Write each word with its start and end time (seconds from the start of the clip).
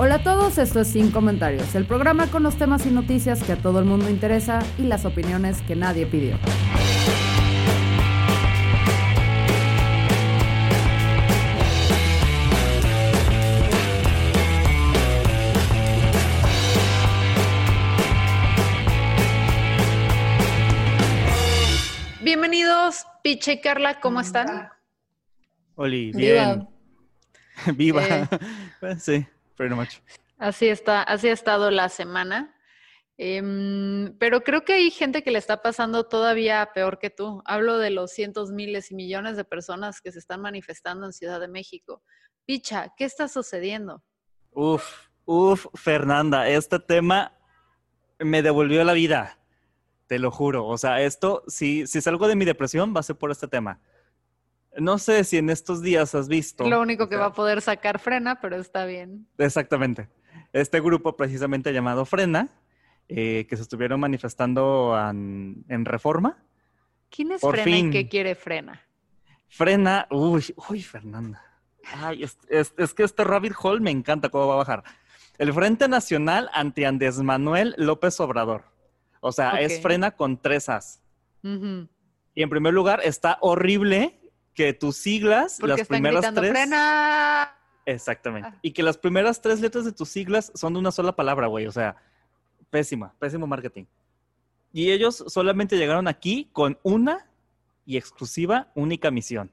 Hola 0.00 0.14
a 0.14 0.22
todos, 0.22 0.58
esto 0.58 0.78
es 0.78 0.86
Sin 0.92 1.10
Comentarios, 1.10 1.74
el 1.74 1.84
programa 1.84 2.28
con 2.28 2.44
los 2.44 2.56
temas 2.56 2.86
y 2.86 2.90
noticias 2.90 3.42
que 3.42 3.50
a 3.50 3.56
todo 3.56 3.80
el 3.80 3.84
mundo 3.84 4.08
interesa 4.08 4.60
y 4.78 4.82
las 4.82 5.04
opiniones 5.04 5.60
que 5.62 5.74
nadie 5.74 6.06
pidió. 6.06 6.38
Bienvenidos, 22.22 23.04
Piche 23.24 23.54
y 23.54 23.60
Carla, 23.60 23.98
¿cómo 23.98 24.20
están? 24.20 24.68
Oli, 25.74 26.12
Viva. 26.12 26.54
bien. 26.54 26.68
Viva. 27.76 28.06
Eh. 28.06 28.28
sí, 29.00 29.26
Así 30.38 30.68
está, 30.68 31.02
así 31.02 31.28
ha 31.28 31.32
estado 31.32 31.70
la 31.70 31.88
semana. 31.88 32.54
Em, 33.20 34.16
pero 34.18 34.44
creo 34.44 34.64
que 34.64 34.74
hay 34.74 34.90
gente 34.92 35.24
que 35.24 35.32
le 35.32 35.40
está 35.40 35.60
pasando 35.60 36.06
todavía 36.06 36.70
peor 36.72 37.00
que 37.00 37.10
tú. 37.10 37.42
Hablo 37.44 37.78
de 37.78 37.90
los 37.90 38.12
cientos, 38.12 38.52
miles 38.52 38.92
y 38.92 38.94
millones 38.94 39.36
de 39.36 39.44
personas 39.44 40.00
que 40.00 40.12
se 40.12 40.20
están 40.20 40.40
manifestando 40.40 41.04
en 41.04 41.12
Ciudad 41.12 41.40
de 41.40 41.48
México. 41.48 42.02
Picha, 42.46 42.94
¿qué 42.96 43.04
está 43.04 43.26
sucediendo? 43.26 44.04
Uf, 44.52 45.08
uf, 45.24 45.66
Fernanda, 45.74 46.48
este 46.48 46.78
tema 46.78 47.36
me 48.20 48.42
devolvió 48.42 48.84
la 48.84 48.92
vida, 48.92 49.38
te 50.06 50.20
lo 50.20 50.30
juro. 50.30 50.66
O 50.66 50.78
sea, 50.78 51.02
esto, 51.02 51.42
si, 51.48 51.88
si 51.88 52.00
salgo 52.00 52.28
de 52.28 52.36
mi 52.36 52.44
depresión, 52.44 52.94
va 52.94 53.00
a 53.00 53.02
ser 53.02 53.16
por 53.16 53.32
este 53.32 53.48
tema. 53.48 53.80
No 54.78 54.98
sé 54.98 55.24
si 55.24 55.36
en 55.38 55.50
estos 55.50 55.82
días 55.82 56.14
has 56.14 56.28
visto. 56.28 56.68
Lo 56.68 56.80
único 56.80 57.04
o 57.04 57.08
que 57.08 57.14
sea, 57.16 57.20
va 57.24 57.26
a 57.26 57.32
poder 57.32 57.60
sacar 57.60 57.98
frena, 57.98 58.40
pero 58.40 58.56
está 58.56 58.84
bien. 58.86 59.26
Exactamente. 59.38 60.08
Este 60.52 60.80
grupo 60.80 61.16
precisamente 61.16 61.72
llamado 61.72 62.04
Frena, 62.04 62.48
eh, 63.08 63.46
que 63.48 63.56
se 63.56 63.62
estuvieron 63.62 64.00
manifestando 64.00 64.96
en, 65.10 65.64
en 65.68 65.84
Reforma. 65.84 66.38
¿Quién 67.10 67.32
es 67.32 67.40
Por 67.40 67.54
frena 67.56 67.64
fin. 67.76 67.88
y 67.88 67.90
qué 67.90 68.08
quiere 68.08 68.34
frena? 68.34 68.80
Frena, 69.48 70.06
uy, 70.10 70.44
uy, 70.68 70.82
Fernanda. 70.82 71.42
Ay, 71.94 72.22
es, 72.22 72.38
es- 72.48 72.74
es 72.76 72.92
que 72.94 73.02
este 73.02 73.24
rabbit 73.24 73.54
hole 73.62 73.80
me 73.80 73.90
encanta 73.90 74.28
cómo 74.28 74.46
va 74.46 74.54
a 74.54 74.58
bajar. 74.58 74.84
El 75.38 75.52
Frente 75.52 75.88
Nacional 75.88 76.50
anti 76.52 76.84
Andrés 76.84 77.18
Manuel 77.20 77.74
López 77.78 78.18
Obrador. 78.20 78.64
O 79.20 79.32
sea, 79.32 79.60
es 79.60 79.80
frena 79.80 80.10
con 80.12 80.40
tres 80.40 80.68
As. 80.68 81.00
Y 81.42 82.42
en 82.42 82.50
primer 82.50 82.74
lugar, 82.74 83.00
está 83.04 83.38
horrible 83.40 84.20
que 84.58 84.72
tus 84.72 84.96
siglas, 84.96 85.58
Porque 85.60 85.68
las 85.70 85.80
están 85.82 85.94
primeras 85.94 86.20
gritando 86.20 86.40
tres. 86.40 86.50
frena. 86.50 87.56
Exactamente. 87.86 88.48
Ah. 88.52 88.58
Y 88.60 88.72
que 88.72 88.82
las 88.82 88.98
primeras 88.98 89.40
tres 89.40 89.60
letras 89.60 89.84
de 89.84 89.92
tus 89.92 90.08
siglas 90.08 90.50
son 90.52 90.72
de 90.72 90.80
una 90.80 90.90
sola 90.90 91.14
palabra, 91.14 91.46
güey. 91.46 91.68
O 91.68 91.70
sea, 91.70 91.94
pésima, 92.68 93.14
pésimo 93.20 93.46
marketing. 93.46 93.84
Y 94.72 94.90
ellos 94.90 95.22
solamente 95.28 95.76
llegaron 95.76 96.08
aquí 96.08 96.48
con 96.52 96.76
una 96.82 97.28
y 97.86 97.96
exclusiva, 97.96 98.72
única 98.74 99.12
misión. 99.12 99.52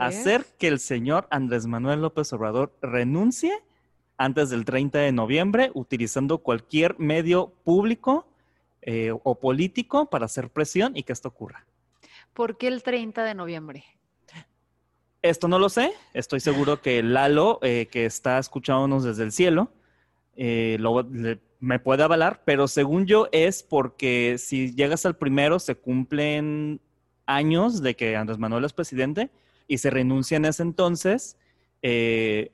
Hacer 0.00 0.44
que 0.58 0.66
el 0.66 0.80
señor 0.80 1.28
Andrés 1.30 1.66
Manuel 1.66 2.02
López 2.02 2.32
Obrador 2.32 2.76
renuncie 2.82 3.62
antes 4.16 4.50
del 4.50 4.64
30 4.64 4.98
de 4.98 5.12
noviembre, 5.12 5.70
utilizando 5.74 6.38
cualquier 6.38 6.98
medio 6.98 7.52
público 7.62 8.26
eh, 8.82 9.12
o 9.22 9.38
político 9.38 10.10
para 10.10 10.24
hacer 10.24 10.50
presión 10.50 10.96
y 10.96 11.04
que 11.04 11.12
esto 11.12 11.28
ocurra. 11.28 11.64
¿Por 12.34 12.58
qué 12.58 12.66
el 12.66 12.82
30 12.82 13.22
de 13.22 13.34
noviembre? 13.34 13.84
Esto 15.22 15.48
no 15.48 15.58
lo 15.58 15.68
sé. 15.68 15.92
Estoy 16.14 16.40
seguro 16.40 16.80
que 16.80 17.02
Lalo, 17.02 17.58
eh, 17.62 17.88
que 17.90 18.06
está 18.06 18.38
escuchándonos 18.38 19.04
desde 19.04 19.24
el 19.24 19.32
cielo, 19.32 19.70
eh, 20.36 20.78
le- 21.10 21.38
me 21.60 21.78
puede 21.78 22.02
avalar, 22.02 22.42
pero 22.46 22.66
según 22.68 23.04
yo 23.04 23.28
es 23.32 23.62
porque 23.62 24.36
si 24.38 24.74
llegas 24.74 25.04
al 25.04 25.16
primero 25.16 25.58
se 25.58 25.74
cumplen 25.74 26.80
años 27.26 27.82
de 27.82 27.94
que 27.96 28.16
Andrés 28.16 28.38
Manuel 28.38 28.64
es 28.64 28.72
presidente 28.72 29.28
y 29.68 29.76
se 29.76 29.90
renuncia 29.90 30.38
en 30.38 30.46
ese 30.46 30.62
entonces, 30.62 31.36
eh, 31.82 32.50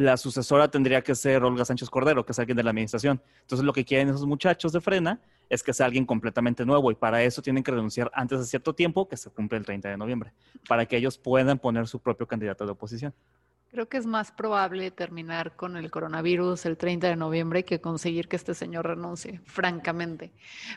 la 0.00 0.16
sucesora 0.16 0.70
tendría 0.70 1.02
que 1.02 1.14
ser 1.14 1.44
Olga 1.44 1.64
Sánchez 1.64 1.90
Cordero, 1.90 2.24
que 2.24 2.32
es 2.32 2.38
alguien 2.38 2.56
de 2.56 2.62
la 2.62 2.70
administración. 2.70 3.22
Entonces 3.42 3.64
lo 3.64 3.72
que 3.72 3.84
quieren 3.84 4.08
esos 4.08 4.26
muchachos 4.26 4.72
de 4.72 4.80
frena 4.80 5.20
es 5.48 5.62
que 5.62 5.74
sea 5.74 5.86
alguien 5.86 6.06
completamente 6.06 6.64
nuevo 6.64 6.90
y 6.90 6.94
para 6.94 7.22
eso 7.22 7.42
tienen 7.42 7.62
que 7.62 7.70
renunciar 7.70 8.10
antes 8.14 8.38
de 8.38 8.46
cierto 8.46 8.74
tiempo, 8.74 9.08
que 9.08 9.16
se 9.16 9.30
cumple 9.30 9.58
el 9.58 9.64
30 9.66 9.90
de 9.90 9.96
noviembre, 9.98 10.32
para 10.66 10.86
que 10.86 10.96
ellos 10.96 11.18
puedan 11.18 11.58
poner 11.58 11.86
su 11.86 12.00
propio 12.00 12.26
candidato 12.26 12.64
de 12.64 12.72
oposición. 12.72 13.12
Creo 13.70 13.88
que 13.88 13.98
es 13.98 14.06
más 14.06 14.32
probable 14.32 14.90
terminar 14.90 15.54
con 15.54 15.76
el 15.76 15.90
coronavirus 15.90 16.66
el 16.66 16.76
30 16.76 17.06
de 17.08 17.16
noviembre 17.16 17.64
que 17.64 17.80
conseguir 17.80 18.26
que 18.26 18.36
este 18.36 18.54
señor 18.54 18.86
renuncie, 18.86 19.40
francamente. 19.44 20.32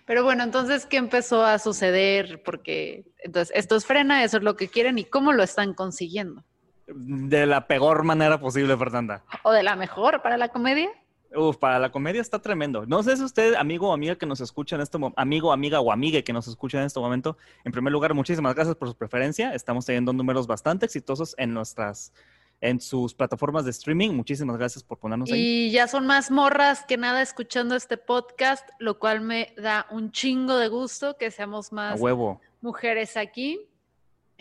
Pero 0.06 0.23
bueno, 0.23 0.44
entonces, 0.44 0.85
¿qué 0.85 0.97
empezó 0.97 1.44
a 1.44 1.57
suceder? 1.57 2.44
Porque 2.44 3.06
entonces, 3.23 3.56
esto 3.56 3.75
es 3.78 3.85
frena, 3.85 4.23
eso 4.23 4.38
es 4.38 4.44
lo 4.44 4.56
que 4.56 4.67
quieren 4.67 5.00
y 5.00 5.06
cómo 5.06 5.33
lo 5.33 5.41
están 5.41 5.73
consiguiendo. 5.73 6.44
De 6.88 7.45
la 7.45 7.67
peor 7.67 8.03
manera 8.03 8.39
posible, 8.39 8.75
Fernanda. 8.77 9.23
¿O 9.44 9.51
de 9.51 9.63
la 9.63 9.75
mejor 9.75 10.21
para 10.21 10.38
la 10.38 10.49
comedia? 10.49 10.89
Uf, 11.35 11.57
para 11.57 11.79
la 11.79 11.91
comedia 11.91 12.21
está 12.21 12.39
tremendo. 12.39 12.85
No 12.85 13.01
sé 13.01 13.17
si 13.17 13.23
usted, 13.23 13.55
amigo 13.55 13.89
o 13.89 13.94
amiga 13.94 14.16
que 14.16 14.25
nos 14.25 14.39
escucha 14.41 14.75
en 14.75 14.81
este 14.83 14.97
momento, 14.97 15.19
amigo, 15.19 15.51
amiga 15.51 15.79
o 15.79 15.91
amiga 15.91 16.21
que 16.21 16.31
nos 16.33 16.47
escucha 16.47 16.79
en 16.79 16.85
este 16.85 16.99
momento, 16.99 17.38
en 17.63 17.71
primer 17.71 17.91
lugar, 17.91 18.13
muchísimas 18.13 18.53
gracias 18.53 18.75
por 18.75 18.88
su 18.89 18.95
preferencia. 18.95 19.53
Estamos 19.55 19.85
teniendo 19.85 20.13
números 20.13 20.45
bastante 20.45 20.85
exitosos 20.85 21.33
en 21.39 21.53
nuestras, 21.53 22.13
en 22.61 22.79
sus 22.79 23.15
plataformas 23.15 23.65
de 23.65 23.71
streaming. 23.71 24.11
Muchísimas 24.11 24.57
gracias 24.57 24.83
por 24.83 25.00
ponernos 25.00 25.31
ahí. 25.31 25.39
Y 25.39 25.71
ya 25.71 25.88
son 25.88 26.05
más 26.05 26.29
morras 26.29 26.85
que 26.85 26.97
nada 26.97 27.21
escuchando 27.23 27.75
este 27.75 27.97
podcast, 27.97 28.69
lo 28.77 29.00
cual 29.00 29.21
me 29.21 29.55
da 29.57 29.88
un 29.89 30.11
chingo 30.11 30.57
de 30.57 30.67
gusto 30.67 31.17
que 31.17 31.31
seamos 31.31 31.71
A 31.71 31.75
más 31.75 32.00
huevo. 32.00 32.41
mujeres 32.61 33.17
aquí. 33.17 33.59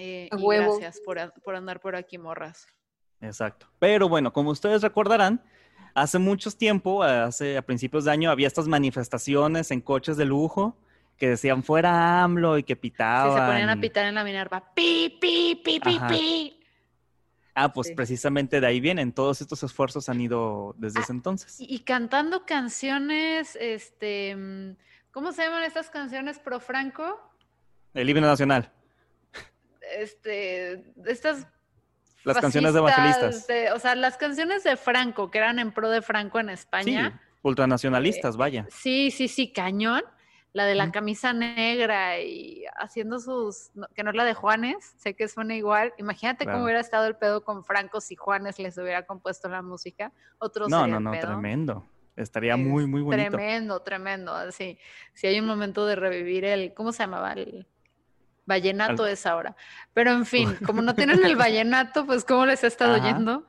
Eh, 0.05 0.29
A 0.33 0.37
y 0.37 0.43
huevo. 0.43 0.79
gracias 0.79 1.01
por, 1.05 1.33
por 1.45 1.55
andar 1.55 1.79
por 1.81 1.95
aquí, 1.95 2.19
morras. 2.19 2.67
Exacto. 3.21 3.69
Pero 3.79 4.09
bueno, 4.09 4.33
como 4.33 4.51
ustedes 4.51 4.83
recordarán, 4.83 5.41
hace 5.95 6.19
mucho 6.19 6.51
tiempo, 6.51 7.05
hace 7.05 7.57
a 7.57 7.63
principios 7.63 8.05
de 8.05 8.11
año, 8.11 8.31
había 8.31 8.49
estas 8.49 8.67
manifestaciones 8.67 9.71
en 9.71 9.81
coches 9.81 10.17
de 10.17 10.25
lujo 10.25 10.77
que 11.17 11.29
decían 11.29 11.63
fuera 11.63 12.25
AMLO 12.25 12.59
y 12.59 12.65
que 12.65 12.75
Sí, 12.75 12.81
pitaban. 12.81 13.33
se 13.39 13.47
ponían 13.53 13.71
a 13.71 13.81
pitar 13.81 14.07
en 14.07 14.17
la 14.17 14.25
Minerva. 14.25 14.73
Pi, 14.75 15.17
pi, 15.21 15.61
pi, 15.65 15.79
pi, 15.79 15.97
Ajá. 15.97 16.09
pi. 16.09 16.59
Ah, 17.55 17.73
pues 17.73 17.89
Sí. 17.89 17.95
precisamente 17.95 18.61
de 18.61 18.67
ahí 18.67 18.81
vienen. 18.81 19.13
Todos 19.13 19.41
estos 19.41 19.63
esfuerzos 19.63 20.09
han 20.09 20.21
ido 20.21 20.75
desde 20.79 20.99
Ah, 20.99 21.03
ese 21.03 21.13
entonces. 21.13 21.61
Y, 21.61 21.73
y 21.73 21.79
cantando 21.81 22.45
canciones, 22.45 23.57
este, 23.61 24.35
mm, 24.35 24.77
¿cómo 25.13 25.31
se 25.31 25.43
llaman 25.45 25.63
estas 25.63 25.91
canciones 25.91 26.41
pro 26.41 26.59
Franco? 26.59 27.21
El 27.95 28.09
himno 28.11 28.27
nacional. 28.27 28.73
Este, 29.99 30.85
estas 31.07 31.47
Las 32.25 32.39
canciones 32.39 32.73
fascistas 32.73 32.97
evangelistas. 32.97 33.47
de- 33.47 33.73
o 33.73 33.79
sea, 33.79 33.95
las 33.95 34.17
canciones 34.17 34.65
de 34.65 34.77
Franco, 34.77 35.31
que 35.31 35.39
eran 35.39 35.59
en 35.59 35.73
pro 35.73 35.91
de 35.91 36.03
Franco 36.03 36.39
en 36.41 36.49
Sí, 36.49 36.55
España. 36.55 37.21
ultranacionalistas, 37.43 38.37
vaya. 38.37 38.67
Sí, 38.71 39.11
sí, 39.11 39.29
sí, 39.29 39.53
cañón. 39.53 40.03
La 40.55 40.67
de 40.67 40.75
la 40.75 40.93
camisa 40.93 41.33
negra 41.33 42.21
y 42.21 42.65
haciendo 42.77 43.19
sus, 43.21 43.71
que 43.95 44.03
no 44.03 44.11
es 44.11 44.17
la 44.17 44.27
de 44.27 44.35
Juanes, 44.35 44.93
sé 44.99 45.15
que 45.15 45.27
suena 45.27 45.55
igual. 45.55 45.95
Imagínate 45.97 46.45
Claro. 46.45 46.57
cómo 46.59 46.65
hubiera 46.67 46.79
estado 46.81 47.07
el 47.07 47.17
pedo 47.17 47.43
con 47.43 47.65
Franco 47.65 48.03
si 48.03 48.17
Juanes 48.17 48.59
les 48.59 48.77
hubiera 48.77 49.07
compuesto 49.07 49.49
la 49.49 49.63
música. 49.63 50.13
Otro 50.37 50.69
No, 50.69 50.81
sería 50.83 51.01
no, 51.01 51.11
no, 51.11 51.19
tremendo. 51.19 51.89
Estaría 52.17 52.53
Es 52.53 52.59
muy, 52.61 52.87
muy 52.87 53.01
bonito. 53.01 53.31
Tremendo, 53.31 53.81
tremendo. 53.81 54.35
Así, 54.35 54.79
si 55.15 55.27
hay 55.27 55.41
un 55.41 55.47
momento 55.47 55.87
de 55.87 55.97
revivir 55.97 56.45
el, 56.45 56.75
¿cómo 56.75 56.93
se 56.93 57.05
llamaba? 57.05 57.33
El 57.33 57.67
vallenato 58.47 59.05
Al- 59.05 59.11
es 59.11 59.27
ahora. 59.27 59.57
Pero 59.93 60.13
en 60.13 60.27
fin, 60.27 60.57
como 60.67 60.83
no 60.83 60.95
tienen 60.95 61.25
el 61.25 61.37
vallenato, 61.37 62.07
pues 62.07 62.25
¿cómo 62.25 62.47
les 62.47 62.65
ha 62.65 62.67
estado 62.67 62.95
Ajá. 62.97 63.09
yendo? 63.13 63.47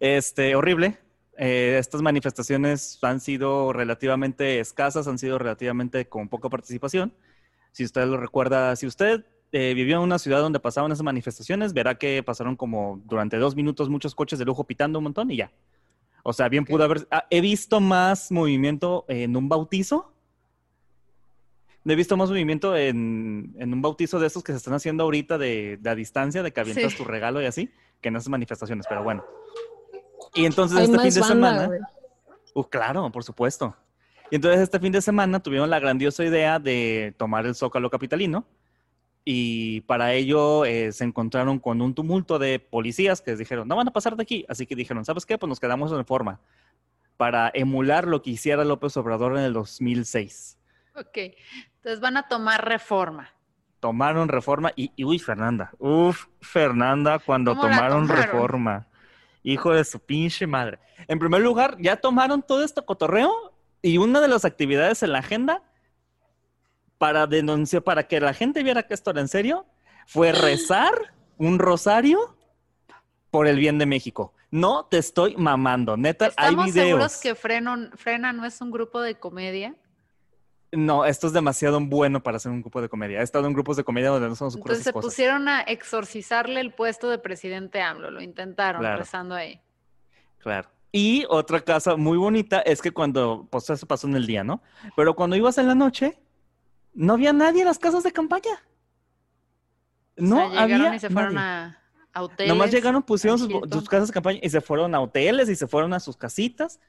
Este, 0.00 0.54
horrible. 0.54 0.98
Eh, 1.36 1.76
estas 1.78 2.02
manifestaciones 2.02 2.98
han 3.02 3.20
sido 3.20 3.72
relativamente 3.72 4.58
escasas, 4.58 5.06
han 5.06 5.18
sido 5.18 5.38
relativamente 5.38 6.08
con 6.08 6.28
poca 6.28 6.48
participación. 6.48 7.14
Si 7.70 7.84
usted 7.84 8.06
lo 8.06 8.16
recuerda, 8.16 8.74
si 8.74 8.86
usted 8.86 9.24
eh, 9.52 9.72
vivió 9.74 9.96
en 9.98 10.02
una 10.02 10.18
ciudad 10.18 10.40
donde 10.40 10.58
pasaban 10.58 10.90
esas 10.90 11.04
manifestaciones, 11.04 11.72
verá 11.74 11.94
que 11.94 12.22
pasaron 12.24 12.56
como 12.56 13.00
durante 13.04 13.36
dos 13.36 13.54
minutos 13.54 13.88
muchos 13.88 14.14
coches 14.16 14.38
de 14.40 14.44
lujo 14.44 14.64
pitando 14.64 14.98
un 14.98 15.04
montón 15.04 15.30
y 15.30 15.36
ya. 15.36 15.52
O 16.24 16.32
sea, 16.32 16.48
bien 16.48 16.64
pudo 16.64 16.82
haber... 16.84 17.06
ah, 17.12 17.24
he 17.30 17.40
visto 17.40 17.78
más 17.80 18.32
movimiento 18.32 19.04
en 19.08 19.36
un 19.36 19.48
bautizo. 19.48 20.12
He 21.92 21.96
visto 21.96 22.16
más 22.16 22.28
movimiento 22.30 22.76
en, 22.76 23.54
en 23.58 23.72
un 23.72 23.82
bautizo 23.82 24.18
de 24.18 24.26
esos 24.26 24.42
que 24.42 24.52
se 24.52 24.58
están 24.58 24.74
haciendo 24.74 25.04
ahorita 25.04 25.38
de, 25.38 25.78
de 25.80 25.90
a 25.90 25.94
distancia, 25.94 26.42
de 26.42 26.52
que 26.52 26.60
avientas 26.60 26.92
Sí. 26.92 26.98
tu 26.98 27.04
regalo 27.04 27.40
y 27.42 27.46
así, 27.46 27.70
que 28.00 28.08
en 28.08 28.16
esas 28.16 28.28
manifestaciones, 28.28 28.86
pero 28.88 29.02
bueno. 29.02 29.24
Y 30.34 30.44
entonces 30.44 30.78
Hay 30.78 30.84
este 30.84 30.98
fin 30.98 31.14
de 31.14 31.20
banda, 31.20 31.58
semana... 31.64 31.88
Uh, 32.54 32.64
claro, 32.64 33.10
por 33.10 33.24
supuesto. 33.24 33.76
Y 34.30 34.36
entonces 34.36 34.60
este 34.60 34.78
fin 34.78 34.92
de 34.92 35.00
semana 35.00 35.40
tuvieron 35.42 35.70
la 35.70 35.78
grandiosa 35.78 36.24
idea 36.24 36.58
de 36.58 37.14
tomar 37.16 37.46
el 37.46 37.54
Zócalo 37.54 37.88
Capitalino 37.88 38.44
y 39.24 39.82
para 39.82 40.12
ello 40.14 40.64
eh, 40.64 40.92
se 40.92 41.04
encontraron 41.04 41.58
con 41.58 41.80
un 41.80 41.94
tumulto 41.94 42.38
de 42.38 42.58
policías 42.58 43.20
que 43.20 43.32
les 43.32 43.38
dijeron, 43.38 43.68
no 43.68 43.76
van 43.76 43.88
a 43.88 43.92
pasar 43.92 44.16
de 44.16 44.22
aquí. 44.22 44.44
Así 44.48 44.66
que 44.66 44.74
dijeron, 44.74 45.04
¿sabes 45.04 45.24
qué? 45.24 45.38
Pues 45.38 45.48
nos 45.48 45.60
quedamos 45.60 45.92
en 45.92 46.04
forma 46.04 46.40
para 47.16 47.50
emular 47.54 48.06
lo 48.06 48.22
que 48.22 48.30
hiciera 48.30 48.64
López 48.64 48.96
Obrador 48.96 49.36
en 49.36 49.44
el 49.44 49.52
2006. 49.52 50.58
Ok, 50.94 51.18
entonces 51.78 52.00
van 52.00 52.16
a 52.16 52.28
tomar 52.28 52.66
reforma. 52.66 53.30
Tomaron 53.80 54.28
reforma 54.28 54.72
y, 54.74 54.92
y 54.96 55.04
uy, 55.04 55.18
Fernanda, 55.18 55.70
uf, 55.78 56.26
Fernanda, 56.40 57.18
cuando 57.18 57.52
¿Cómo 57.54 57.68
la 57.68 57.76
tomaron 57.76 58.06
tomaron? 58.06 58.24
reforma. 58.24 58.86
Hijo 59.44 59.72
de 59.72 59.84
su 59.84 60.00
pinche 60.00 60.46
madre. 60.46 60.78
En 61.06 61.18
primer 61.18 61.40
lugar, 61.40 61.76
ya 61.78 61.96
tomaron 61.96 62.42
todo 62.42 62.64
este 62.64 62.84
cotorreo 62.84 63.32
y 63.80 63.98
una 63.98 64.20
de 64.20 64.28
las 64.28 64.44
actividades 64.44 65.02
en 65.04 65.12
la 65.12 65.20
agenda 65.20 65.62
para 66.98 67.28
denunciar, 67.28 67.82
para 67.82 68.08
que 68.08 68.18
la 68.20 68.34
gente 68.34 68.64
viera 68.64 68.82
que 68.82 68.94
esto 68.94 69.10
era 69.10 69.20
en 69.20 69.28
serio, 69.28 69.64
fue 70.06 70.32
rezar 70.32 71.14
un 71.36 71.60
rosario 71.60 72.36
por 73.30 73.46
el 73.46 73.56
bien 73.56 73.78
de 73.78 73.86
México. 73.86 74.34
No 74.50 74.86
te 74.86 74.98
estoy 74.98 75.36
mamando, 75.36 75.96
neta, 75.96 76.26
hay 76.36 76.48
¿Estamos 76.50 76.66
videos. 76.66 76.88
seguros 76.88 77.20
que 77.20 77.34
Freno, 77.36 77.76
Frena 77.94 78.32
no 78.32 78.44
es 78.44 78.60
un 78.60 78.70
grupo 78.72 79.00
de 79.00 79.14
comedia? 79.18 79.76
No, 80.72 81.06
esto 81.06 81.26
es 81.28 81.32
demasiado 81.32 81.80
bueno 81.80 82.22
para 82.22 82.38
ser 82.38 82.52
un 82.52 82.60
grupo 82.60 82.82
de 82.82 82.88
comedia. 82.90 83.20
He 83.20 83.22
estado 83.24 83.46
en 83.46 83.54
grupos 83.54 83.76
de 83.78 83.84
comedia 83.84 84.10
donde 84.10 84.28
no 84.28 84.34
se 84.36 84.44
nos 84.44 84.54
ocurren 84.54 84.72
Entonces 84.74 84.84
se 84.84 84.92
cosas. 84.92 85.06
pusieron 85.06 85.48
a 85.48 85.62
exorcizarle 85.62 86.60
el 86.60 86.72
puesto 86.74 87.08
de 87.08 87.18
presidente 87.18 87.80
AMLO, 87.80 88.10
lo 88.10 88.20
intentaron 88.20 88.80
Claro. 88.82 88.98
rezando 88.98 89.34
ahí. 89.34 89.60
Claro. 90.38 90.68
Y 90.92 91.24
otra 91.28 91.60
cosa 91.60 91.96
muy 91.96 92.18
bonita 92.18 92.60
es 92.60 92.82
que 92.82 92.90
cuando, 92.92 93.46
pues 93.50 93.68
eso 93.70 93.86
pasó 93.86 94.06
en 94.06 94.16
el 94.16 94.26
día, 94.26 94.44
¿no? 94.44 94.62
Pero 94.96 95.14
cuando 95.14 95.36
ibas 95.36 95.56
en 95.58 95.68
la 95.68 95.74
noche, 95.74 96.18
no 96.94 97.14
había 97.14 97.32
nadie 97.32 97.60
en 97.62 97.66
las 97.68 97.78
casas 97.78 98.02
de 98.02 98.12
campaña. 98.12 98.62
No 100.16 100.48
o 100.48 100.50
sea, 100.50 100.66
llegaron 100.66 100.86
había 100.86 100.96
y 100.96 101.00
se 101.00 101.10
fueron 101.10 101.34
nadie. 101.34 101.76
a, 101.76 101.78
a 102.18 102.22
hoteles. 102.22 102.48
Nomás 102.52 102.70
llegaron, 102.72 103.02
pusieron 103.02 103.38
sus 103.38 103.88
casas 103.88 104.08
de 104.08 104.14
campaña 104.14 104.40
y 104.42 104.50
se 104.50 104.60
fueron 104.60 104.94
a 104.94 105.00
hoteles 105.00 105.48
y 105.48 105.56
se 105.56 105.66
fueron 105.66 105.92
a 105.94 106.00
sus 106.00 106.16
casitas. 106.16 106.80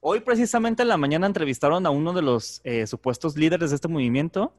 Hoy 0.00 0.20
precisamente 0.20 0.82
en 0.82 0.88
la 0.88 0.96
mañana 0.96 1.26
entrevistaron 1.26 1.86
a 1.86 1.90
uno 1.90 2.12
de 2.12 2.22
los 2.22 2.60
eh, 2.64 2.86
supuestos 2.86 3.36
líderes 3.36 3.70
de 3.70 3.76
este 3.76 3.88
movimiento, 3.88 4.54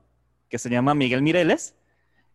que 0.49 0.59
se 0.59 0.69
llama 0.69 0.93
Miguel 0.93 1.23
Mireles, 1.23 1.75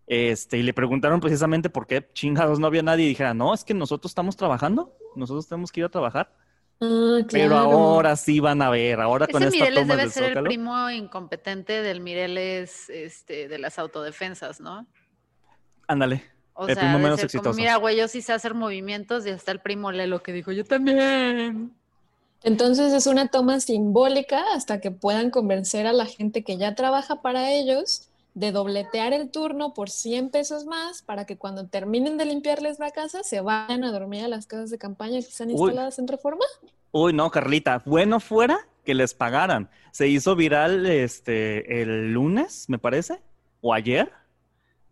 este, 0.09 0.59
y 0.59 0.63
le 0.63 0.73
preguntaron 0.75 1.21
precisamente 1.21 1.71
por 1.71 1.87
qué 1.87 2.09
chingados 2.13 2.59
no 2.59 2.67
había 2.67 2.83
nadie 2.83 3.05
y 3.05 3.09
dijera, 3.09 3.33
no, 3.35 3.55
es 3.55 3.65
que 3.65 3.75
nosotros 3.75 4.11
estamos 4.11 4.37
trabajando, 4.37 4.97
nosotros 5.15 5.49
tenemos 5.49 5.71
que 5.71 5.81
ir 5.81 5.87
a 5.87 5.89
trabajar. 5.89 6.33
Ah, 6.81 7.19
Pero 7.31 7.57
ahora 7.57 8.17
sí 8.17 8.39
van 8.41 8.61
a 8.61 8.71
ver, 8.71 9.01
ahora 9.01 9.27
con 9.27 9.43
Ese 9.43 9.57
esta 9.57 9.65
Mireles 9.65 9.83
toma 9.83 9.95
debe 9.95 10.03
del 10.03 10.13
ser 10.13 10.37
el 10.39 10.45
primo 10.45 10.91
incompetente 10.91 11.83
del 11.83 12.01
Mireles 12.01 12.91
este, 12.91 13.49
de 13.49 13.59
las 13.59 13.79
autodefensas, 13.79 14.61
¿no? 14.61 14.87
Ándale. 15.89 16.23
O 16.55 16.67
El 16.67 16.75
sea, 16.75 16.83
primo 16.85 16.99
menos 16.99 17.19
como, 17.19 17.25
exitoso. 17.25 17.57
mira, 17.57 17.77
güey, 17.77 17.97
yo 17.97 18.09
sí 18.09 18.21
sé 18.21 18.33
hacer 18.33 18.55
movimientos 18.55 19.27
y 19.27 19.31
hasta 19.31 19.53
el 19.53 19.61
primo 19.61 19.93
Lelo 19.93 20.23
que 20.23 20.33
dijo, 20.33 20.53
yo 20.53 20.65
también. 20.65 21.73
Entonces 22.43 22.93
es 22.93 23.07
una 23.07 23.29
toma 23.29 23.61
simbólica 23.61 24.43
hasta 24.55 24.81
que 24.81 24.91
puedan 24.91 25.31
convencer 25.31 25.87
a 25.87 25.93
la 25.93 26.07
gente 26.07 26.43
que 26.45 26.57
ya 26.57 26.75
trabaja 26.75 27.23
para 27.23 27.51
ellos 27.53 28.09
de 28.35 28.53
dobletear 28.53 29.15
el 29.15 29.31
turno 29.31 29.73
por 29.73 29.89
100 29.89 30.29
pesos 30.29 30.67
más 30.67 31.01
para 31.01 31.25
que 31.25 31.39
cuando 31.39 31.69
terminen 31.69 32.19
de 32.19 32.27
limpiarles 32.27 32.79
la 32.79 32.91
casa 32.91 33.23
se 33.23 33.41
vayan 33.41 33.83
a 33.83 33.91
dormir 33.91 34.25
a 34.25 34.29
las 34.29 34.47
casas 34.47 34.71
de 34.71 34.77
campaña 34.77 35.21
que 35.21 35.29
están 35.29 35.49
Uy. 35.49 35.55
instaladas 35.55 35.99
en 35.99 36.07
reforma. 36.07 36.45
Uy, 36.93 37.15
no, 37.15 37.31
Carlita, 37.31 37.83
bueno 37.87 38.21
fuera 38.21 38.59
que 38.85 38.95
les 38.95 39.15
pagaran. 39.15 39.69
Se 39.91 40.09
hizo 40.09 40.37
viral 40.37 40.87
este 40.87 41.83
el 41.83 42.13
lunes, 42.13 42.67
me 42.69 42.79
parece, 42.79 43.21
o 43.61 43.73
ayer. 43.73 44.13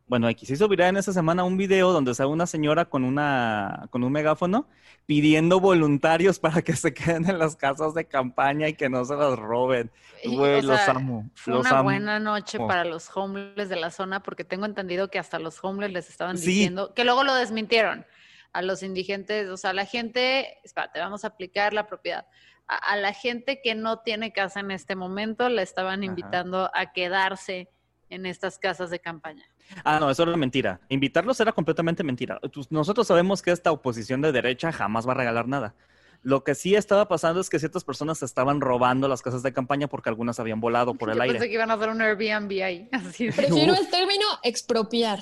Bueno, 0.07 0.27
aquí 0.27 0.45
se 0.45 0.53
hizo 0.53 0.69
viral 0.69 0.91
en 0.91 0.97
esa 0.99 1.13
semana 1.15 1.45
un 1.45 1.57
video 1.57 1.91
donde 1.93 2.15
sale 2.15 2.29
una 2.29 2.47
señora 2.47 2.85
con 2.85 3.05
una 3.05 3.87
con 3.91 4.05
un 4.05 4.13
megáfono 4.13 4.69
pidiendo 5.07 5.61
voluntarios 5.61 6.39
para 6.41 6.61
que 6.63 6.77
se 6.77 6.93
queden 6.93 7.29
en 7.29 7.39
las 7.39 7.57
casas 7.57 7.95
de 7.95 8.05
campaña 8.07 8.69
y 8.69 8.75
que 8.75 8.89
no 8.91 9.05
se 9.07 9.17
las 9.17 9.39
roben. 9.39 9.91
Y, 10.23 10.37
Güey, 10.37 10.61
los 10.63 10.79
sea, 10.81 10.95
amo. 10.95 11.31
Fue 11.35 11.55
los 11.55 11.63
una 11.67 11.71
amo. 11.79 11.85
buena 11.85 12.19
noche 12.21 12.59
para 12.59 12.85
los 12.85 13.11
homeless 13.17 13.69
de 13.71 13.77
la 13.77 13.91
zona 13.91 14.23
porque 14.23 14.45
tengo 14.45 14.67
entendido 14.67 15.09
que 15.09 15.19
hasta 15.19 15.39
los 15.39 15.63
homeless 15.65 15.93
les 15.93 16.11
estaban 16.11 16.37
Sí. 16.37 16.47
diciendo, 16.47 16.93
que 16.95 17.05
luego 17.05 17.25
lo 17.25 17.35
desmintieron 17.35 18.05
a 18.53 18.63
los 18.63 18.83
indigentes, 18.83 19.49
o 19.49 19.57
sea, 19.57 19.73
la 19.73 19.85
gente, 19.85 20.59
espérate, 20.65 21.01
vamos 21.01 21.25
a 21.25 21.29
aplicar 21.29 21.73
la 21.73 21.87
propiedad. 21.87 22.27
A, 22.69 22.77
a 22.77 22.97
la 22.97 23.13
gente 23.13 23.61
que 23.63 23.75
no 23.75 23.99
tiene 24.01 24.33
casa 24.33 24.61
en 24.61 24.71
este 24.71 24.97
momento 24.97 25.49
le 25.49 25.63
estaban 25.63 26.01
Ajá. 26.01 26.05
invitando 26.05 26.71
a 26.75 26.93
quedarse 26.93 27.69
en 28.11 28.27
estas 28.27 28.59
casas 28.59 28.91
de 28.91 29.01
campaña. 29.01 29.45
Ah, 29.85 29.99
no, 30.01 30.11
eso 30.11 30.23
era 30.23 30.37
mentira. 30.37 30.81
Invitarlos 30.89 31.41
era 31.41 31.53
completamente 31.53 32.03
mentira. 32.05 32.39
Pues, 32.53 32.71
Nosotros 32.71 33.07
sabemos 33.07 33.43
que 33.43 33.51
esta 33.51 33.73
oposición 33.73 34.21
de 34.23 34.33
derecha 34.33 34.73
jamás 34.73 35.07
va 35.09 35.13
a 35.13 35.17
regalar 35.17 35.49
nada. 35.49 35.75
Lo 36.23 36.43
que 36.43 36.55
sí 36.55 36.75
estaba 36.75 37.07
pasando 37.07 37.41
es 37.41 37.51
que 37.51 37.59
ciertas 37.59 37.85
personas 37.85 38.19
se 38.19 38.25
estaban 38.25 38.61
robando 38.63 39.09
las 39.09 39.21
casas 39.21 39.43
de 39.43 39.53
campaña 39.53 39.89
porque 39.89 40.09
algunas 40.09 40.41
habían 40.41 40.61
volado 40.61 40.95
por 40.95 41.11
el 41.11 41.17
Yo 41.17 41.23
aire. 41.23 41.35
pensé 41.35 41.49
que 41.49 41.55
iban 41.55 41.71
a 41.71 41.75
hacer 41.75 41.91
un 41.91 42.01
Airbnb 42.01 42.51
ahí, 42.63 42.89
así 42.93 43.27
de- 43.27 43.33
Prefiero 43.33 43.73
Uf. 43.75 43.79
el 43.81 43.91
término 43.91 44.25
expropiar. 44.43 45.21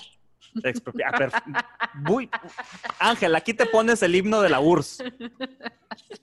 Expropia- 0.62 1.10
perf- 1.12 1.64
Muy- 1.94 2.28
Ángel, 2.98 3.34
aquí 3.34 3.54
te 3.54 3.64
pones 3.66 4.02
el 4.02 4.14
himno 4.14 4.42
de 4.42 4.50
la 4.50 4.60
URSS. 4.60 5.02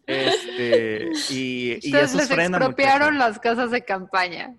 Este, 0.05 1.09
y, 1.29 1.79
y 1.87 1.95
eso 1.95 2.17
les 2.17 2.27
frena 2.27 2.57
expropiaron 2.57 3.17
las 3.17 3.39
casas 3.39 3.71
de 3.71 3.83
campaña. 3.83 4.55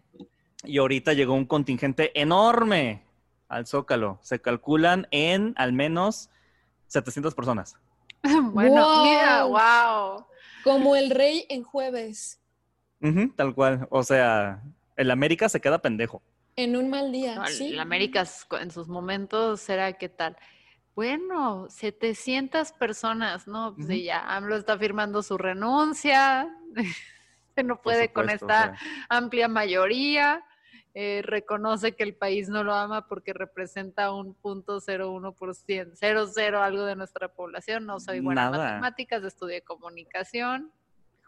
Y 0.65 0.79
ahorita 0.79 1.13
llegó 1.13 1.35
un 1.35 1.47
contingente 1.47 2.11
enorme 2.21 3.05
al 3.51 3.67
Zócalo. 3.67 4.19
Se 4.23 4.41
calculan 4.41 5.07
en 5.11 5.53
al 5.59 5.73
menos 5.75 6.31
700 6.87 7.35
personas. 7.35 7.77
Bueno, 8.53 8.83
Wow. 8.85 9.05
mira, 9.05 9.45
wow. 9.45 10.27
Como 10.65 10.95
el 10.97 11.11
rey 11.11 11.47
en 11.49 11.63
jueves, 11.63 12.39
tal 13.37 13.55
cual. 13.55 13.87
O 13.91 14.03
sea, 14.03 14.63
el 14.97 15.11
América 15.11 15.49
se 15.49 15.61
queda 15.61 15.81
pendejo. 15.81 16.23
en 16.57 16.77
un 16.77 16.91
mal 16.91 17.11
día. 17.13 17.37
No, 17.37 17.47
sí. 17.47 17.71
La 17.73 17.83
América 17.83 18.25
en 18.61 18.71
sus 18.71 18.89
momentos 18.89 19.67
era 19.71 19.93
qué 19.95 20.11
tal. 20.11 20.37
Bueno, 20.95 21.67
700 21.71 22.73
personas, 22.73 23.47
¿no? 23.47 23.75
Pues 23.75 23.89
y 23.91 24.05
ya 24.05 24.21
AMLO 24.37 24.57
está 24.57 24.77
firmando 24.77 25.23
su 25.23 25.39
renuncia, 25.39 26.47
se 27.55 27.63
no 27.63 27.81
puede 27.81 28.13
con 28.13 28.29
o 28.29 28.33
esta 28.33 28.63
sea. 28.63 28.77
amplia 29.09 29.49
mayoría, 29.49 30.45
eh, 30.95 31.23
reconoce 31.25 31.93
que 31.93 32.03
el 32.03 32.15
país 32.15 32.49
no 32.49 32.65
lo 32.65 32.75
ama 32.75 33.07
porque 33.07 33.33
representa 33.33 34.13
un 34.13 34.35
punto 34.35 34.81
01%, 34.81 35.97
00 36.35 36.63
algo 36.63 36.85
de 36.85 36.97
nuestra 36.97 37.29
población, 37.29 37.87
no 37.87 38.01
soy 38.01 38.21
buena 38.21 38.47
en 38.47 38.51
matemáticas, 38.53 39.23
estudié 39.25 39.63
comunicación, 39.63 40.73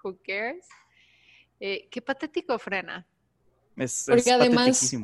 who 0.02 0.16
cares. 0.26 0.66
Eh, 1.60 1.86
qué 1.90 2.02
patético 2.02 2.58
frena. 2.58 3.06
Es, 3.76 4.04
Porque 4.08 4.20
es 4.22 4.32
además-. 4.32 4.94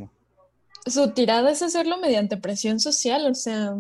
Su 0.87 1.11
tirada 1.13 1.51
es 1.51 1.63
hacerlo 1.63 1.99
mediante 1.99 2.37
presión 2.37 2.81
social, 2.81 3.27
o 3.27 3.35
sea, 3.35 3.75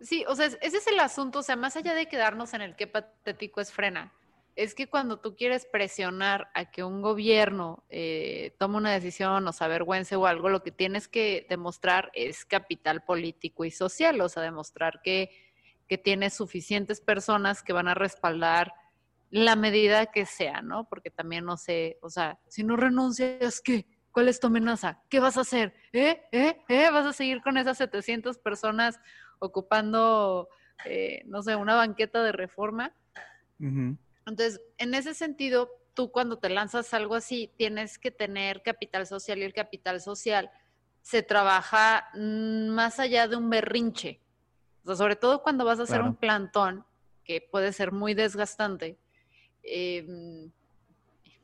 Sí, 0.00 0.24
o 0.26 0.34
sea, 0.34 0.46
es- 0.46 0.58
ese 0.60 0.78
es 0.78 0.86
el 0.88 0.98
asunto, 0.98 1.38
o 1.38 1.42
sea, 1.44 1.54
más 1.54 1.76
allá 1.76 1.94
de 1.94 2.08
quedarnos 2.08 2.54
en 2.54 2.60
el 2.62 2.74
qué 2.74 2.88
patético 2.88 3.60
es 3.60 3.70
frena, 3.72 4.12
es 4.54 4.74
que 4.74 4.88
cuando 4.88 5.18
tú 5.18 5.34
quieres 5.34 5.66
presionar 5.66 6.48
a 6.54 6.70
que 6.70 6.84
un 6.84 7.00
gobierno 7.00 7.84
eh, 7.88 8.54
tome 8.58 8.76
una 8.76 8.92
decisión 8.92 9.46
o 9.48 9.52
se 9.52 9.64
avergüence 9.64 10.16
o 10.16 10.26
algo, 10.26 10.48
lo 10.48 10.62
que 10.62 10.70
tienes 10.70 11.08
que 11.08 11.46
demostrar 11.48 12.10
es 12.14 12.44
capital 12.44 13.02
político 13.02 13.64
y 13.64 13.70
social, 13.70 14.20
o 14.20 14.28
sea, 14.28 14.42
demostrar 14.42 15.00
que, 15.02 15.30
que 15.88 15.98
tienes 15.98 16.34
suficientes 16.34 17.00
personas 17.00 17.62
que 17.62 17.72
van 17.72 17.88
a 17.88 17.94
respaldar 17.94 18.74
la 19.30 19.56
medida 19.56 20.06
que 20.06 20.26
sea, 20.26 20.60
¿no? 20.60 20.86
Porque 20.88 21.10
también 21.10 21.46
no 21.46 21.56
sé, 21.56 21.98
o 22.02 22.10
sea, 22.10 22.38
si 22.48 22.62
no 22.64 22.76
renuncias, 22.76 23.62
¿qué? 23.62 23.86
¿Cuál 24.12 24.28
es 24.28 24.38
tu 24.38 24.48
amenaza? 24.48 25.02
¿Qué 25.08 25.20
vas 25.20 25.38
a 25.38 25.40
hacer? 25.40 25.74
¿Eh? 25.94 26.22
¿Eh? 26.32 26.60
¿Eh? 26.68 26.90
¿Vas 26.92 27.06
a 27.06 27.14
seguir 27.14 27.40
con 27.40 27.56
esas 27.56 27.78
700 27.78 28.36
personas 28.36 29.00
ocupando, 29.38 30.50
eh, 30.84 31.22
no 31.24 31.42
sé, 31.42 31.56
una 31.56 31.76
banqueta 31.76 32.22
de 32.22 32.32
reforma? 32.32 32.94
Entonces, 34.26 34.60
en 34.78 34.94
ese 34.94 35.14
sentido, 35.14 35.70
tú 35.94 36.10
cuando 36.10 36.38
te 36.38 36.48
lanzas 36.48 36.92
algo 36.94 37.14
así, 37.14 37.52
tienes 37.56 37.98
que 37.98 38.10
tener 38.10 38.62
capital 38.62 39.06
social 39.06 39.38
y 39.38 39.42
el 39.42 39.52
capital 39.52 40.00
social 40.00 40.50
se 41.00 41.22
trabaja 41.22 42.08
mm, 42.14 42.68
más 42.68 43.00
allá 43.00 43.28
de 43.28 43.36
un 43.36 43.50
berrinche. 43.50 44.20
O 44.84 44.86
sea, 44.86 44.96
sobre 44.96 45.16
todo 45.16 45.42
cuando 45.42 45.64
vas 45.64 45.80
a 45.80 45.84
hacer 45.84 46.00
un 46.00 46.14
plantón, 46.14 46.84
que 47.24 47.40
puede 47.40 47.72
ser 47.72 47.92
muy 47.92 48.14
desgastante. 48.14 48.98
Em, 49.62 50.50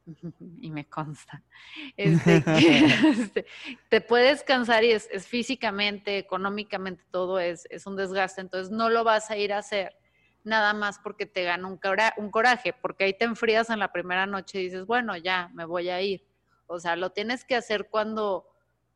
y 0.61 0.71
me 0.71 0.87
consta. 0.87 1.43
Este, 1.97 2.43
este, 3.11 3.47
te 3.89 4.01
puedes 4.01 4.43
cansar 4.43 4.85
y 4.85 4.93
es, 4.93 5.09
físicamente, 5.27 6.19
económicamente, 6.19 7.05
todo 7.11 7.39
es, 7.39 7.67
es, 7.71 7.87
un 7.87 7.97
desgaste. 7.97 8.41
Entonces 8.41 8.71
no 8.71 8.89
lo 8.89 9.05
vas 9.05 9.31
a 9.31 9.37
ir 9.37 9.53
a 9.53 9.59
hacer 9.59 9.97
nada 10.45 10.73
más 10.73 10.99
porque 10.99 11.27
te 11.27 11.45
gana 11.45 11.67
un, 11.67 11.81
un 12.17 12.31
coraje, 12.31 12.73
porque 12.73 13.05
ahí 13.05 13.15
te 13.15 13.25
enfrías 13.25 13.71
en 13.71 13.79
la 13.79 13.93
primera 13.93 14.27
noche 14.27 14.61
y 14.61 14.65
dices, 14.65 14.87
bueno, 14.87 15.17
ya, 15.17 15.51
me 15.55 15.65
voy 15.65 15.89
a 15.91 16.01
ir. 16.01 16.25
O 16.67 16.79
sea, 16.79 16.97
lo 16.97 17.11
tienes 17.11 17.45
que 17.45 17.57
hacer 17.57 17.89
cuando 17.89 18.47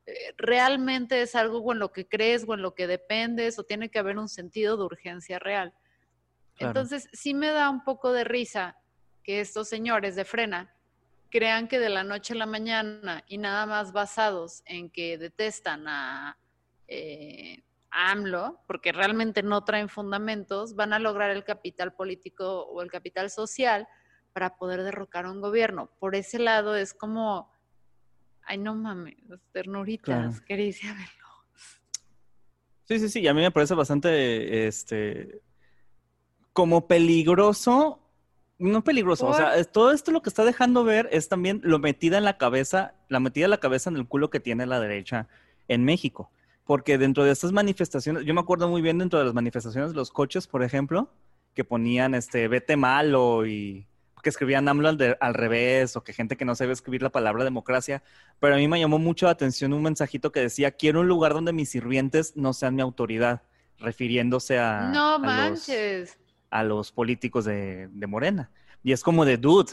eh, 0.06 0.34
realmente 0.36 1.22
es 1.22 1.34
algo 1.34 1.72
en 1.72 1.78
lo 1.78 1.92
que 1.92 2.06
crees 2.08 2.44
o 2.46 2.54
en 2.54 2.62
lo 2.62 2.74
que 2.74 2.86
dependes 2.86 3.58
o 3.58 3.64
tiene 3.64 3.90
que 3.90 3.98
haber 3.98 4.18
un 4.18 4.28
sentido 4.28 4.76
de 4.76 4.84
urgencia 4.84 5.38
real. 5.38 5.72
Entonces, 6.58 7.08
sí 7.12 7.34
me 7.34 7.48
da 7.48 7.70
un 7.70 7.82
poco 7.82 8.12
de 8.12 8.24
risa 8.24 8.76
que 9.22 9.40
estos 9.40 9.68
señores 9.68 10.16
de 10.16 10.24
frena 10.24 10.74
crean 11.30 11.66
que 11.66 11.78
de 11.78 11.88
la 11.88 12.04
noche 12.04 12.34
a 12.34 12.36
la 12.36 12.46
mañana 12.46 13.24
y 13.26 13.38
nada 13.38 13.64
más 13.66 13.92
basados 13.92 14.62
en 14.66 14.90
que 14.90 15.16
detestan 15.16 15.88
a, 15.88 16.36
eh, 16.88 17.62
AMLO, 17.92 18.60
porque 18.66 18.92
realmente 18.92 19.42
no 19.42 19.64
traen 19.64 19.88
fundamentos, 19.88 20.74
van 20.74 20.92
a 20.92 20.98
lograr 20.98 21.30
el 21.30 21.44
capital 21.44 21.94
político 21.94 22.64
o 22.64 22.82
el 22.82 22.90
capital 22.90 23.30
social 23.30 23.86
para 24.32 24.56
poder 24.56 24.82
derrocar 24.82 25.26
a 25.26 25.30
un 25.30 25.40
gobierno. 25.40 25.90
Por 25.98 26.14
ese 26.14 26.38
lado 26.38 26.74
es 26.74 26.94
como, 26.94 27.52
ay 28.42 28.58
no 28.58 28.74
mames, 28.74 29.16
ternuritas, 29.52 30.40
quería 30.40 30.94
verlo. 30.94 31.26
Sí, 32.84 32.98
sí, 32.98 33.08
sí, 33.08 33.20
y 33.20 33.28
a 33.28 33.34
mí 33.34 33.42
me 33.42 33.50
parece 33.50 33.74
bastante, 33.74 34.66
este, 34.66 35.42
como 36.52 36.86
peligroso 36.86 37.98
no 38.58 38.84
peligroso, 38.84 39.26
o 39.26 39.34
sea, 39.34 39.62
todo 39.64 39.90
esto 39.90 40.12
lo 40.12 40.22
que 40.22 40.28
está 40.28 40.44
dejando 40.44 40.84
ver 40.84 41.08
es 41.10 41.28
también 41.28 41.60
lo 41.64 41.80
metida 41.80 42.18
en 42.18 42.24
la 42.24 42.38
cabeza, 42.38 42.94
la 43.08 43.18
metida 43.18 43.46
en 43.46 43.50
la 43.50 43.58
cabeza 43.58 43.90
en 43.90 43.96
el 43.96 44.06
culo 44.06 44.30
que 44.30 44.38
tiene 44.38 44.66
la 44.66 44.78
derecha 44.78 45.26
en 45.66 45.84
México. 45.84 46.30
Porque 46.64 46.98
dentro 46.98 47.24
de 47.24 47.32
estas 47.32 47.52
manifestaciones, 47.52 48.24
yo 48.24 48.34
me 48.34 48.40
acuerdo 48.40 48.68
muy 48.68 48.82
bien 48.82 48.98
dentro 48.98 49.18
de 49.18 49.24
las 49.24 49.34
manifestaciones 49.34 49.90
de 49.90 49.96
los 49.96 50.10
coches, 50.10 50.46
por 50.46 50.62
ejemplo, 50.62 51.10
que 51.54 51.64
ponían 51.64 52.14
este 52.14 52.48
vete 52.48 52.76
malo 52.76 53.46
y 53.46 53.86
que 54.22 54.28
escribían 54.30 54.68
AMLO 54.68 54.88
al, 54.88 55.18
al, 55.20 55.34
revés 55.34 55.96
o 55.96 56.04
que 56.04 56.12
gente 56.12 56.36
que 56.36 56.44
no 56.44 56.54
sabe 56.54 56.72
escribir 56.72 57.02
la 57.02 57.10
palabra 57.10 57.42
democracia, 57.42 58.04
pero 58.38 58.54
a 58.54 58.58
mí 58.58 58.68
me 58.68 58.78
llamó 58.78 59.00
mucho 59.00 59.26
la 59.26 59.32
atención 59.32 59.72
un 59.72 59.82
mensajito 59.82 60.30
que 60.30 60.38
decía, 60.38 60.70
quiero 60.70 61.00
un 61.00 61.08
lugar 61.08 61.34
donde 61.34 61.52
mis 61.52 61.70
sirvientes 61.70 62.36
no 62.36 62.52
sean 62.52 62.76
mi 62.76 62.82
autoridad, 62.82 63.42
refiriéndose 63.78 64.60
a... 64.60 64.90
No 64.94 65.18
manches 65.18 66.18
a 66.52 66.62
los 66.62 66.92
políticos 66.92 67.46
de, 67.46 67.88
Morena. 68.06 68.50
Y 68.84 68.92
es 68.92 69.02
como 69.02 69.24
de, 69.24 69.38
dude, 69.38 69.72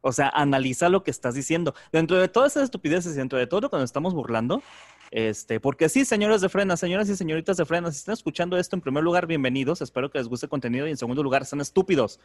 o 0.00 0.12
sea, 0.12 0.28
analiza 0.28 0.88
lo 0.88 1.02
que 1.02 1.10
estás 1.10 1.34
diciendo. 1.34 1.74
Dentro 1.92 2.18
de 2.18 2.28
todas 2.28 2.52
esas 2.52 2.64
estupideces, 2.64 3.14
dentro 3.14 3.38
de 3.38 3.46
todo 3.46 3.68
nos 3.72 3.82
estamos 3.82 4.14
burlando, 4.14 4.62
este, 5.10 5.58
porque 5.58 5.88
sí, 5.88 6.04
señores 6.04 6.40
de 6.40 6.48
frena, 6.48 6.76
señoras 6.76 7.08
y 7.08 7.16
señoritas 7.16 7.56
de 7.56 7.66
frena, 7.66 7.90
si 7.90 7.98
están 7.98 8.12
escuchando 8.12 8.56
esto, 8.56 8.76
en 8.76 8.82
primer 8.82 9.02
lugar, 9.02 9.26
bienvenidos. 9.26 9.82
Espero 9.82 10.10
que 10.10 10.18
les 10.18 10.28
guste 10.28 10.46
el 10.46 10.50
contenido 10.50 10.86
y 10.86 10.90
en 10.90 10.96
segundo 10.96 11.22
lugar, 11.22 11.44
son 11.44 11.60
estúpidos. 11.60 12.20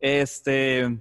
Este, 0.00 1.00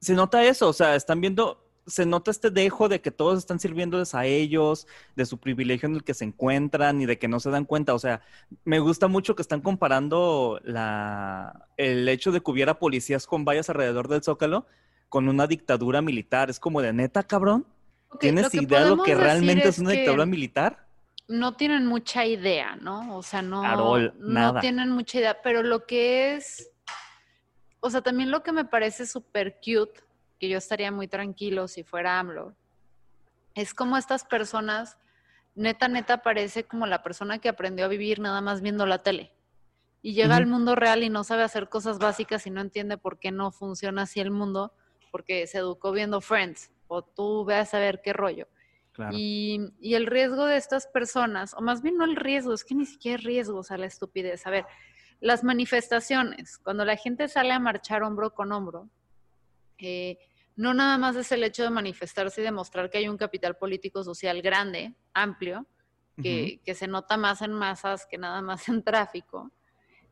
se 0.00 0.14
nota 0.14 0.44
eso, 0.44 0.68
o 0.68 0.72
sea, 0.72 0.96
están 0.96 1.20
viendo 1.20 1.63
se 1.86 2.06
nota 2.06 2.30
este 2.30 2.50
dejo 2.50 2.88
de 2.88 3.00
que 3.00 3.10
todos 3.10 3.38
están 3.38 3.60
sirviéndoles 3.60 4.14
a 4.14 4.24
ellos, 4.26 4.86
de 5.16 5.26
su 5.26 5.38
privilegio 5.38 5.88
en 5.88 5.96
el 5.96 6.04
que 6.04 6.14
se 6.14 6.24
encuentran 6.24 7.00
y 7.00 7.06
de 7.06 7.18
que 7.18 7.28
no 7.28 7.40
se 7.40 7.50
dan 7.50 7.64
cuenta. 7.64 7.94
O 7.94 7.98
sea, 7.98 8.22
me 8.64 8.78
gusta 8.78 9.08
mucho 9.08 9.34
que 9.34 9.42
están 9.42 9.60
comparando 9.60 10.60
la, 10.64 11.68
el 11.76 12.08
hecho 12.08 12.32
de 12.32 12.40
que 12.40 12.50
hubiera 12.50 12.78
policías 12.78 13.26
con 13.26 13.44
vallas 13.44 13.68
alrededor 13.68 14.08
del 14.08 14.22
Zócalo 14.22 14.66
con 15.08 15.28
una 15.28 15.46
dictadura 15.46 16.00
militar. 16.02 16.50
Es 16.50 16.58
como 16.58 16.80
de 16.80 16.92
neta, 16.92 17.22
cabrón. 17.22 17.66
¿Tienes 18.18 18.54
idea 18.54 18.84
de 18.84 18.96
lo 18.96 19.02
que 19.02 19.14
realmente 19.14 19.68
es, 19.68 19.78
una 19.78 19.90
dictadura 19.90 20.26
militar? 20.26 20.86
No 21.26 21.56
tienen 21.56 21.86
mucha 21.86 22.24
idea, 22.24 22.76
¿no? 22.76 23.16
O 23.16 23.22
sea, 23.22 23.42
no, 23.42 23.98
no 24.18 24.60
tienen 24.60 24.90
mucha 24.90 25.18
idea, 25.18 25.42
pero 25.42 25.62
lo 25.62 25.84
que 25.84 26.36
es, 26.36 26.70
o 27.80 27.90
sea, 27.90 28.02
también 28.02 28.30
lo 28.30 28.42
que 28.42 28.52
me 28.52 28.64
parece 28.64 29.06
súper 29.06 29.58
cute 29.64 30.03
que 30.38 30.48
yo 30.48 30.58
estaría 30.58 30.90
muy 30.90 31.08
tranquilo 31.08 31.68
si 31.68 31.82
fuera 31.82 32.18
AMLO, 32.18 32.54
es 33.54 33.72
como 33.72 33.96
estas 33.96 34.24
personas, 34.24 34.98
neta, 35.54 35.88
neta, 35.88 36.22
parece 36.22 36.64
como 36.64 36.86
la 36.86 37.02
persona 37.02 37.38
que 37.38 37.48
aprendió 37.48 37.84
a 37.84 37.88
vivir 37.88 38.18
nada 38.18 38.40
más 38.40 38.60
viendo 38.60 38.86
la 38.86 39.02
tele. 39.02 39.32
Y 40.02 40.12
llega 40.12 40.36
al 40.36 40.46
mundo 40.46 40.74
real 40.74 41.02
y 41.02 41.08
no 41.08 41.24
sabe 41.24 41.44
hacer 41.44 41.68
cosas 41.68 41.98
básicas 41.98 42.46
y 42.46 42.50
no 42.50 42.60
entiende 42.60 42.98
por 42.98 43.18
qué 43.18 43.30
no 43.30 43.52
funciona 43.52 44.02
así 44.02 44.20
el 44.20 44.30
mundo, 44.30 44.74
porque 45.10 45.46
se 45.46 45.58
educó 45.58 45.92
viendo 45.92 46.20
Friends, 46.20 46.70
o 46.88 47.02
tú 47.02 47.44
veas 47.44 47.72
a 47.72 47.78
ver 47.78 48.00
qué 48.02 48.12
rollo. 48.12 48.48
Y, 49.10 49.72
y, 49.80 49.94
el 49.94 50.06
riesgo 50.06 50.44
de 50.44 50.56
estas 50.56 50.86
personas, 50.86 51.52
o 51.54 51.60
más 51.60 51.82
bien 51.82 51.96
no 51.96 52.04
el 52.04 52.14
riesgo, 52.14 52.52
es 52.52 52.64
que 52.64 52.76
ni 52.76 52.86
siquiera 52.86 53.18
es 53.18 53.24
riesgo, 53.24 53.58
o 53.58 53.62
sea, 53.64 53.76
la 53.76 53.86
estupidez. 53.86 54.46
A 54.46 54.50
ver, 54.50 54.66
las 55.20 55.42
manifestaciones, 55.42 56.58
cuando 56.58 56.84
la 56.84 56.96
gente 56.96 57.26
sale 57.26 57.52
a 57.52 57.58
marchar 57.58 58.04
hombro 58.04 58.34
con 58.34 58.52
hombro, 58.52 58.88
eh, 59.78 60.18
no 60.56 60.74
nada 60.74 60.98
más 60.98 61.16
es 61.16 61.32
el 61.32 61.42
hecho 61.42 61.62
de 61.62 61.70
manifestarse 61.70 62.40
y 62.40 62.44
demostrar 62.44 62.90
que 62.90 62.98
hay 62.98 63.08
un 63.08 63.16
capital 63.16 63.56
político 63.56 64.04
social 64.04 64.40
grande, 64.42 64.94
amplio, 65.12 65.66
que, 66.22 66.60
se 66.74 66.86
nota 66.86 67.16
más 67.16 67.42
en 67.42 67.52
masas 67.52 68.06
que 68.06 68.18
nada 68.18 68.40
más 68.40 68.68
en 68.68 68.82
tráfico, 68.84 69.50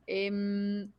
em, 0.06 0.92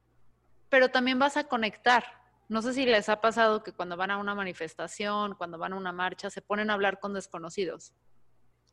pero 0.70 0.90
también 0.90 1.20
vas 1.20 1.36
a 1.38 1.44
conectar. 1.44 2.06
No 2.48 2.62
sé 2.62 2.74
si 2.74 2.86
les 2.86 3.10
ha 3.10 3.20
pasado 3.20 3.64
que 3.64 3.74
cuando 3.74 3.98
van 3.98 4.12
a 4.12 4.18
una 4.18 4.36
manifestación, 4.36 5.36
cuando 5.36 5.58
van 5.58 5.74
a 5.74 5.78
una 5.78 5.92
marcha, 5.92 6.30
se 6.30 6.42
ponen 6.42 6.70
a 6.70 6.74
hablar 6.74 7.00
con 7.00 7.14
desconocidos 7.14 7.94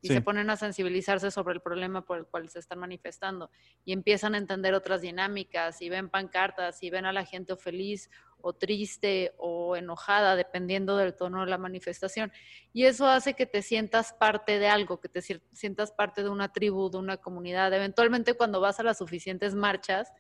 y 0.02 0.09
se 0.09 0.23
ponen 0.23 0.49
a 0.49 0.57
sensibilizarse 0.57 1.30
sobre 1.30 1.54
el 1.54 1.61
problema 1.61 2.04
por 2.04 2.19
el 2.19 2.26
cual 2.26 2.49
se 2.49 2.59
están 2.59 2.78
manifestando 2.78 3.50
y 3.85 3.92
empiezan 3.92 4.35
a 4.35 4.38
entender 4.38 4.73
otras 4.75 5.02
dinámicas 5.02 5.83
y 5.83 5.90
ven 5.90 6.09
pancartas 6.09 6.83
y 6.83 6.90
ven 6.90 7.04
a 7.04 7.12
la 7.12 7.25
gente 7.25 7.54
feliz 7.57 8.11
o 8.40 8.54
triste 8.54 9.35
o 9.37 9.76
enojada, 9.76 10.37
dependiendo 10.37 10.97
del 10.97 11.14
tono 11.14 11.40
de 11.45 11.50
la 11.50 11.59
manifestación. 11.59 12.33
Y 12.73 12.87
eso 12.87 13.07
hace 13.07 13.35
que 13.35 13.45
te 13.45 13.61
sientas 13.61 14.14
parte 14.14 14.59
de 14.59 14.69
algo, 14.69 15.00
que 15.00 15.11
te 15.11 15.21
sientas 15.21 15.92
parte 15.92 16.23
de 16.23 16.30
una 16.30 16.50
tribu, 16.50 16.90
de 16.90 16.97
una 16.97 17.19
comunidad. 17.19 17.73
Eventualmente 17.75 18.35
cuando 18.35 18.61
vas 18.61 18.80
a 18.80 18.83
las 18.83 18.99
suficientes 18.99 19.54
marchas, 19.54 20.11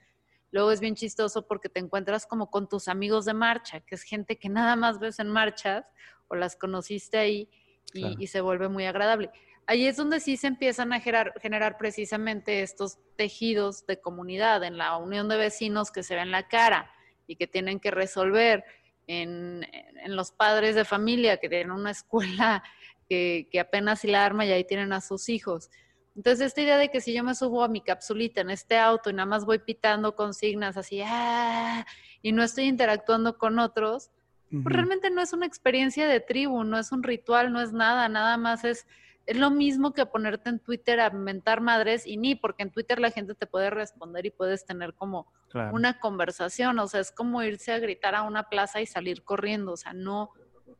luego 0.50 0.72
es 0.72 0.80
bien 0.80 0.94
chistoso 0.94 1.46
porque 1.46 1.70
te 1.70 1.80
encuentras 1.80 2.26
como 2.26 2.50
con 2.50 2.68
tus 2.68 2.88
amigos 2.88 3.24
de 3.24 3.32
marcha, 3.32 3.80
que 3.80 3.94
es 3.94 4.02
gente 4.02 4.36
que 4.36 4.50
nada 4.50 4.76
más 4.76 4.98
ves 4.98 5.18
en 5.18 5.28
marchas 5.28 5.86
o 6.28 6.34
las 6.34 6.56
conociste 6.56 7.16
ahí 7.16 7.48
y, 7.92 8.26
se 8.28 8.40
vuelve 8.40 8.68
muy 8.68 8.84
agradable. 8.84 9.30
Ahí 9.70 9.86
es 9.86 9.96
donde 9.96 10.18
sí 10.18 10.36
se 10.36 10.48
empiezan 10.48 10.92
a 10.92 10.98
generar, 10.98 11.32
generar 11.40 11.78
precisamente 11.78 12.62
estos 12.62 12.98
tejidos 13.14 13.86
de 13.86 14.00
comunidad, 14.00 14.64
en 14.64 14.76
la 14.76 14.96
unión 14.96 15.28
de 15.28 15.36
vecinos 15.36 15.92
que 15.92 16.02
se 16.02 16.16
ven 16.16 16.32
la 16.32 16.48
cara 16.48 16.90
y 17.28 17.36
que 17.36 17.46
tienen 17.46 17.78
que 17.78 17.92
resolver, 17.92 18.64
en, 19.06 19.64
los 20.08 20.32
padres 20.32 20.74
de 20.74 20.84
familia 20.84 21.36
que 21.36 21.48
tienen 21.48 21.70
una 21.70 21.92
escuela 21.92 22.64
que, 23.08 23.48
apenas 23.60 24.00
si 24.00 24.08
la 24.08 24.24
arma 24.24 24.44
y 24.44 24.50
ahí 24.50 24.64
tienen 24.64 24.92
a 24.92 25.00
sus 25.00 25.28
hijos. 25.28 25.70
Entonces, 26.16 26.48
esta 26.48 26.62
idea 26.62 26.76
de 26.76 26.88
que 26.88 27.00
si 27.00 27.12
yo 27.12 27.22
me 27.22 27.36
subo 27.36 27.62
a 27.62 27.68
mi 27.68 27.80
capsulita 27.80 28.40
en 28.40 28.50
este 28.50 28.76
auto 28.76 29.08
y 29.08 29.12
nada 29.12 29.26
más 29.26 29.44
voy 29.44 29.60
pitando 29.60 30.16
consignas 30.16 30.78
así, 30.78 31.00
¡ah! 31.06 31.86
y 32.22 32.32
no 32.32 32.42
estoy 32.42 32.64
interactuando 32.64 33.38
con 33.38 33.60
otros, 33.60 34.10
pues 34.50 34.74
realmente 34.74 35.10
no 35.10 35.22
es 35.22 35.32
una 35.32 35.46
experiencia 35.46 36.08
de 36.08 36.18
tribu, 36.18 36.64
no 36.64 36.76
es 36.76 36.90
un 36.90 37.04
ritual, 37.04 37.52
no 37.52 37.60
es 37.60 37.72
nada, 37.72 38.08
nada 38.08 38.36
más 38.36 38.64
es 38.64 38.84
es 39.30 39.36
lo 39.36 39.52
mismo 39.52 39.92
que 39.92 40.06
ponerte 40.06 40.50
en 40.50 40.58
Twitter 40.58 40.98
a 40.98 41.08
mentar 41.10 41.60
madres 41.60 42.04
y 42.04 42.16
ni, 42.16 42.34
porque 42.34 42.64
en 42.64 42.72
Twitter 42.72 42.98
la 42.98 43.12
gente 43.12 43.36
te 43.36 43.46
puede 43.46 43.70
responder 43.70 44.26
y 44.26 44.30
puedes 44.30 44.66
tener 44.66 44.92
como 44.94 45.28
una 45.70 46.00
conversación, 46.00 46.80
o 46.80 46.88
sea, 46.88 46.98
es 46.98 47.12
como 47.12 47.40
irse 47.44 47.70
a 47.70 47.78
gritar 47.78 48.16
a 48.16 48.22
una 48.22 48.48
plaza 48.48 48.80
y 48.80 48.86
salir 48.86 49.22
corriendo, 49.22 49.70
o 49.70 49.76
sea, 49.76 49.92
no, 49.92 50.30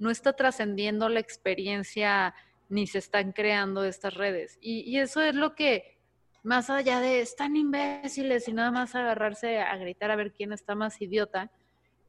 no 0.01 0.11
está 0.11 0.33
trascendiendo 0.33 1.09
la 1.09 1.21
experiencia 1.21 2.35
ni 2.69 2.89
se 2.89 2.99
están 2.99 3.31
creando 3.31 3.85
estas 3.85 4.15
redes. 4.15 4.59
Y, 4.61 4.81
y, 4.81 4.99
eso 4.99 5.21
es 5.21 5.37
lo 5.37 5.55
que, 5.55 6.01
más 6.43 6.71
allá 6.71 6.99
de 6.99 7.21
están 7.21 7.55
imbéciles 7.55 8.49
y 8.49 8.53
nada 8.53 8.73
más 8.73 8.97
agarrarse 8.97 9.61
a 9.61 9.77
gritar 9.77 10.11
a 10.11 10.17
ver 10.17 10.33
quién 10.33 10.53
está 10.53 10.75
más 10.75 11.01
idiota, 11.01 11.53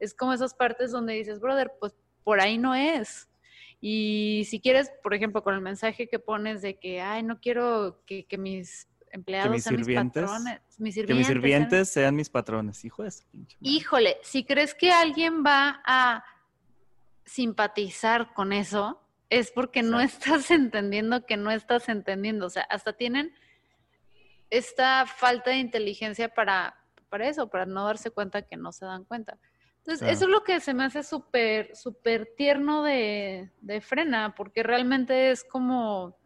es 0.00 0.12
como 0.12 0.32
esas 0.32 0.54
partes 0.54 0.90
donde 0.90 1.12
dices, 1.12 1.38
brother, 1.38 1.70
pues 1.78 1.94
por 2.24 2.40
ahí 2.40 2.58
no 2.58 2.74
es. 2.74 3.28
Y 3.84 4.46
si 4.48 4.60
quieres, 4.60 4.92
por 5.02 5.12
ejemplo, 5.12 5.42
con 5.42 5.56
el 5.56 5.60
mensaje 5.60 6.06
que 6.06 6.20
pones 6.20 6.62
de 6.62 6.78
que, 6.78 7.00
ay, 7.00 7.24
no 7.24 7.40
quiero 7.40 8.00
que, 8.06 8.24
mis 8.38 8.88
empleados 9.10 9.60
sean 9.60 9.76
mis 9.76 9.88
patrones, 9.92 10.60
mis 10.78 10.94
sirvientes, 10.94 11.06
que 11.06 11.14
mis 11.14 11.26
sirvientes 11.26 11.88
sean, 11.88 12.14
mis 12.14 12.30
patrones, 12.30 12.84
hijo 12.84 13.02
de 13.02 13.10
pinche 13.32 13.56
Híjole, 13.60 14.18
si 14.22 14.44
crees 14.44 14.72
que 14.72 14.92
alguien 14.92 15.42
va 15.44 15.82
a 15.84 16.24
simpatizar 17.24 18.32
con 18.34 18.52
eso, 18.52 19.02
es 19.30 19.50
porque 19.50 19.82
no 19.82 20.00
estás 20.00 20.50
entendiendo 20.52 21.26
que 21.26 21.36
no 21.36 21.50
estás 21.50 21.88
entendiendo. 21.88 22.46
O 22.46 22.50
sea, 22.50 22.62
hasta 22.70 22.92
tienen 22.92 23.34
esta 24.48 25.06
falta 25.06 25.50
de 25.50 25.56
inteligencia 25.56 26.28
para, 26.28 26.76
para 27.08 27.28
eso, 27.28 27.48
para 27.48 27.66
no 27.66 27.84
darse 27.84 28.12
cuenta 28.12 28.42
que 28.42 28.56
no 28.56 28.70
se 28.70 28.84
dan 28.84 29.04
cuenta. 29.04 29.40
Entonces, 29.84 30.10
eso 30.10 30.24
es 30.26 30.30
lo 30.30 30.44
que 30.44 30.60
se 30.60 30.74
me 30.74 30.84
hace 30.84 31.02
súper, 31.02 31.74
súper 31.74 32.34
tierno 32.36 32.84
de, 32.84 33.50
de 33.60 33.80
Frena, 33.80 34.32
porque 34.34 34.62
realmente 34.62 35.32
es 35.32 35.42
como... 35.42 36.16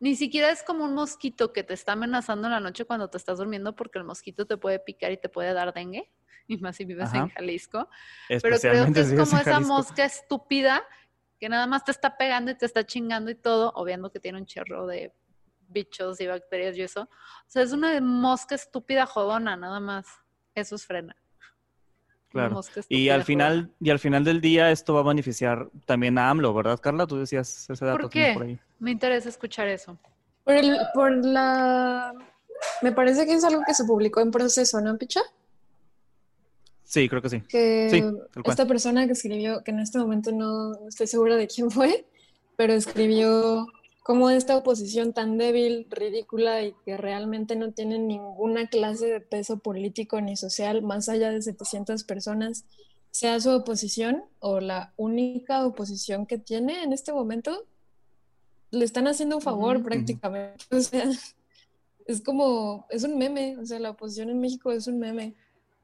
Ni 0.00 0.14
siquiera 0.14 0.50
es 0.50 0.62
como 0.62 0.84
un 0.84 0.94
mosquito 0.94 1.52
que 1.52 1.64
te 1.64 1.72
está 1.72 1.92
amenazando 1.92 2.46
en 2.46 2.52
la 2.52 2.60
noche 2.60 2.84
cuando 2.84 3.08
te 3.08 3.16
estás 3.16 3.38
durmiendo 3.38 3.74
porque 3.74 3.98
el 3.98 4.04
mosquito 4.04 4.46
te 4.46 4.58
puede 4.58 4.78
picar 4.78 5.10
y 5.10 5.16
te 5.16 5.30
puede 5.30 5.54
dar 5.54 5.72
dengue, 5.72 6.12
y 6.46 6.58
más 6.58 6.76
si 6.76 6.84
vives 6.84 7.12
en 7.14 7.28
Jalisco. 7.30 7.88
Pero 8.28 8.58
creo 8.58 8.92
que 8.92 9.00
es 9.00 9.12
como 9.14 9.40
esa 9.40 9.60
mosca 9.60 10.04
estúpida 10.04 10.84
que 11.40 11.48
nada 11.48 11.66
más 11.66 11.84
te 11.84 11.90
está 11.90 12.16
pegando 12.18 12.50
y 12.50 12.54
te 12.54 12.66
está 12.66 12.84
chingando 12.84 13.30
y 13.30 13.34
todo, 13.34 13.72
obviando 13.76 14.10
que 14.10 14.20
tiene 14.20 14.38
un 14.38 14.46
chorro 14.46 14.86
de 14.86 15.14
bichos 15.68 16.20
y 16.20 16.26
bacterias 16.26 16.76
y 16.76 16.82
eso. 16.82 17.02
O 17.02 17.50
sea, 17.50 17.62
es 17.62 17.72
una 17.72 17.98
mosca 18.00 18.54
estúpida 18.54 19.06
jodona, 19.06 19.56
nada 19.56 19.80
más. 19.80 20.06
Eso 20.60 20.74
es 20.76 20.84
frena. 20.84 21.16
Claro. 22.30 22.60
Y 22.88 23.08
al 23.08 23.24
final, 23.24 23.70
y 23.80 23.90
al 23.90 23.98
final 23.98 24.22
del 24.22 24.40
día 24.40 24.70
esto 24.70 24.94
va 24.94 25.00
a 25.00 25.04
beneficiar 25.04 25.70
también 25.86 26.18
a 26.18 26.28
AMLO, 26.28 26.52
¿verdad, 26.52 26.78
Carla? 26.78 27.06
Tú 27.06 27.18
decías 27.18 27.68
ese 27.70 27.84
dato 27.84 28.02
¿Por 28.02 28.10
qué? 28.10 28.32
por 28.34 28.42
ahí. 28.42 28.58
Me 28.78 28.90
interesa 28.90 29.30
escuchar 29.30 29.66
eso. 29.68 29.98
Por, 30.44 30.54
el, 30.54 30.76
por 30.92 31.24
la... 31.24 32.12
Me 32.82 32.92
parece 32.92 33.24
que 33.24 33.32
es 33.32 33.44
algo 33.44 33.62
que 33.66 33.72
se 33.72 33.84
publicó 33.84 34.20
en 34.20 34.30
proceso, 34.30 34.80
¿no, 34.80 34.98
Picha? 34.98 35.20
Sí, 36.84 37.08
creo 37.08 37.22
que 37.22 37.28
sí. 37.28 37.40
Que 37.42 38.14
esta 38.44 38.66
persona 38.66 39.06
que 39.06 39.12
escribió, 39.12 39.62
que 39.62 39.70
en 39.70 39.80
este 39.80 39.98
momento 39.98 40.32
no 40.32 40.86
estoy 40.88 41.06
segura 41.06 41.36
de 41.36 41.46
quién 41.46 41.70
fue, 41.70 42.06
pero 42.56 42.72
escribió 42.72 43.66
cómo 44.08 44.30
esta 44.30 44.56
oposición 44.56 45.12
tan 45.12 45.36
débil, 45.36 45.86
ridícula 45.90 46.62
y 46.62 46.74
que 46.86 46.96
realmente 46.96 47.56
no 47.56 47.72
tiene 47.72 47.98
ninguna 47.98 48.66
clase 48.66 49.06
de 49.06 49.20
peso 49.20 49.58
político 49.58 50.18
ni 50.22 50.34
social 50.34 50.80
más 50.80 51.10
allá 51.10 51.30
de 51.30 51.42
700 51.42 52.04
personas, 52.04 52.64
sea 53.10 53.38
su 53.38 53.50
oposición 53.50 54.24
o 54.38 54.60
la 54.60 54.94
única 54.96 55.66
oposición 55.66 56.24
que 56.24 56.38
tiene 56.38 56.82
en 56.82 56.94
este 56.94 57.12
momento, 57.12 57.66
le 58.70 58.86
están 58.86 59.08
haciendo 59.08 59.36
un 59.36 59.42
favor 59.42 59.82
prácticamente. 59.82 60.64
O 60.70 60.80
sea, 60.80 61.04
es 62.06 62.22
como, 62.22 62.86
es 62.88 63.04
un 63.04 63.18
meme, 63.18 63.58
o 63.58 63.66
sea, 63.66 63.78
la 63.78 63.90
oposición 63.90 64.30
en 64.30 64.40
México 64.40 64.72
es 64.72 64.86
un 64.86 64.98
meme. 64.98 65.34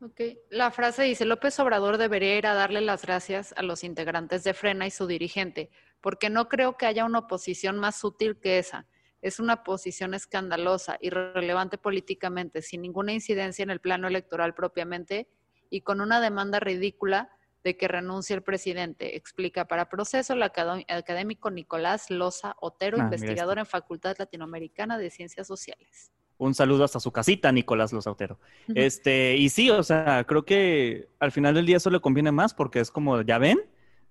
Ok, 0.00 0.23
la 0.49 0.71
frase 0.71 1.02
dice, 1.02 1.26
López 1.26 1.61
Obrador 1.61 1.99
debería 1.99 2.38
ir 2.38 2.47
a 2.47 2.54
darle 2.54 2.81
las 2.81 3.02
gracias 3.02 3.52
a 3.59 3.62
los 3.62 3.85
integrantes 3.85 4.45
de 4.45 4.54
Frena 4.54 4.87
y 4.87 4.90
su 4.90 5.07
dirigente, 5.07 5.69
porque 6.05 6.29
no 6.29 6.51
creo 6.51 6.77
que 6.77 6.85
haya 6.85 7.07
una 7.07 7.21
oposición 7.21 7.79
más 7.79 8.05
útil 8.05 8.39
que 8.39 8.59
esa. 8.59 8.87
Es 9.23 9.41
una 9.41 9.65
posición 9.65 10.13
escandalosa, 10.13 10.99
irrelevante 11.01 11.79
políticamente, 11.79 12.61
sin 12.61 12.83
ninguna 12.83 13.15
incidencia 13.15 13.63
en 13.63 13.71
el 13.71 13.81
plano 13.81 14.07
electoral 14.07 14.53
propiamente 14.53 15.29
y 15.71 15.81
con 15.81 16.03
una 16.03 16.21
demanda 16.21 16.61
ridícula 16.61 17.31
de 17.63 17.79
que 17.79 17.89
renuncie 17.89 18.37
el 18.37 18.43
presidente, 18.43 19.17
explica 19.17 19.65
para 19.65 19.89
proceso 19.89 20.35
el 20.35 20.43
académico 20.43 21.51
Nicolás 21.51 22.11
Loza 22.11 22.55
Otero, 22.61 22.99
ah, 23.01 23.05
investigador 23.05 23.59
en 23.59 23.65
Facultad 23.65 24.15
Latinoamericana 24.19 24.99
de 24.99 25.09
Ciencias 25.09 25.47
Sociales. 25.47 26.13
Un 26.37 26.55
saludo 26.55 26.85
hasta 26.85 27.01
su 27.01 27.13
casita, 27.13 27.51
Nicolás 27.51 27.95
Loza 27.95 28.11
Otero. 28.11 28.39
Este, 28.75 29.39
y 29.39 29.49
sí, 29.49 29.71
o 29.71 29.83
sea, 29.83 30.25
creo 30.25 30.45
que 30.45 31.09
al 31.19 31.33
final 31.33 31.55
del 31.55 31.65
día 31.65 31.79
eso 31.79 31.89
le 31.89 32.01
conviene 32.01 32.31
más 32.31 32.53
porque 32.53 32.81
es 32.81 32.91
como, 32.91 33.23
ya 33.23 33.39
ven, 33.39 33.59